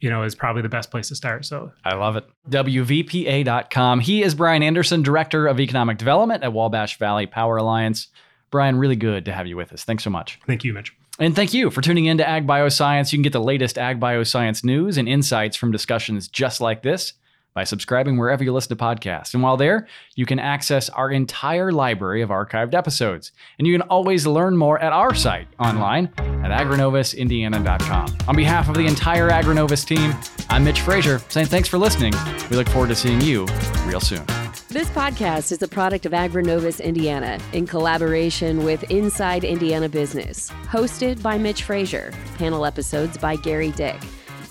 You 0.00 0.10
know, 0.10 0.22
is 0.24 0.34
probably 0.34 0.62
the 0.62 0.68
best 0.68 0.90
place 0.90 1.08
to 1.08 1.14
start. 1.14 1.46
So 1.46 1.72
I 1.84 1.94
love 1.94 2.16
it. 2.16 2.26
WVPA.com. 2.50 4.00
He 4.00 4.22
is 4.22 4.34
Brian 4.34 4.62
Anderson, 4.62 5.02
Director 5.02 5.46
of 5.46 5.58
Economic 5.58 5.96
Development 5.98 6.44
at 6.44 6.52
Wabash 6.52 6.98
Valley 6.98 7.26
Power 7.26 7.56
Alliance. 7.56 8.08
Brian, 8.50 8.76
really 8.76 8.96
good 8.96 9.24
to 9.24 9.32
have 9.32 9.46
you 9.46 9.56
with 9.56 9.72
us. 9.72 9.84
Thanks 9.84 10.04
so 10.04 10.10
much. 10.10 10.38
Thank 10.46 10.64
you, 10.64 10.72
Mitch. 10.72 10.94
And 11.18 11.34
thank 11.34 11.54
you 11.54 11.70
for 11.70 11.80
tuning 11.80 12.04
in 12.04 12.18
to 12.18 12.28
Ag 12.28 12.46
Bioscience. 12.46 13.10
You 13.12 13.16
can 13.16 13.22
get 13.22 13.32
the 13.32 13.40
latest 13.40 13.78
Ag 13.78 13.98
Bioscience 13.98 14.62
news 14.62 14.98
and 14.98 15.08
insights 15.08 15.56
from 15.56 15.72
discussions 15.72 16.28
just 16.28 16.60
like 16.60 16.82
this 16.82 17.14
by 17.56 17.64
subscribing 17.64 18.18
wherever 18.18 18.44
you 18.44 18.52
listen 18.52 18.76
to 18.76 18.84
podcasts. 18.84 19.32
And 19.32 19.42
while 19.42 19.56
there, 19.56 19.88
you 20.14 20.26
can 20.26 20.38
access 20.38 20.90
our 20.90 21.10
entire 21.10 21.72
library 21.72 22.20
of 22.20 22.28
archived 22.28 22.74
episodes. 22.74 23.32
And 23.58 23.66
you 23.66 23.72
can 23.72 23.88
always 23.88 24.26
learn 24.26 24.58
more 24.58 24.78
at 24.78 24.92
our 24.92 25.14
site 25.14 25.48
online 25.58 26.12
at 26.18 26.50
agrinovusindiana.com. 26.50 28.18
On 28.28 28.36
behalf 28.36 28.68
of 28.68 28.74
the 28.74 28.86
entire 28.86 29.30
Agrinovus 29.30 29.86
team, 29.86 30.14
I'm 30.50 30.64
Mitch 30.64 30.82
Frazier 30.82 31.18
saying 31.30 31.46
thanks 31.46 31.66
for 31.66 31.78
listening. 31.78 32.12
We 32.50 32.56
look 32.56 32.68
forward 32.68 32.88
to 32.88 32.94
seeing 32.94 33.22
you 33.22 33.46
real 33.86 34.00
soon. 34.00 34.26
This 34.68 34.90
podcast 34.90 35.50
is 35.50 35.62
a 35.62 35.68
product 35.68 36.04
of 36.04 36.12
Agrinovus 36.12 36.84
Indiana 36.84 37.40
in 37.54 37.66
collaboration 37.66 38.64
with 38.64 38.90
Inside 38.90 39.44
Indiana 39.44 39.88
Business. 39.88 40.50
Hosted 40.66 41.22
by 41.22 41.38
Mitch 41.38 41.62
Frazier. 41.62 42.12
Panel 42.36 42.66
episodes 42.66 43.16
by 43.16 43.36
Gary 43.36 43.70
Dick. 43.70 43.96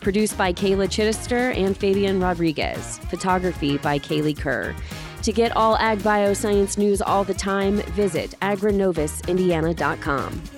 Produced 0.05 0.37
by 0.37 0.53
Kayla 0.53 0.87
Chittister 0.87 1.57
and 1.57 1.75
Fabian 1.75 2.19
Rodriguez. 2.19 2.99
Photography 3.09 3.79
by 3.79 3.97
Kaylee 3.97 4.37
Kerr. 4.37 4.75
To 5.23 5.31
get 5.31 5.57
all 5.57 5.77
ag 5.77 5.97
bioscience 5.97 6.77
news 6.77 7.01
all 7.01 7.23
the 7.23 7.33
time, 7.33 7.77
visit 7.93 8.35
agrinovusindiana.com. 8.43 10.54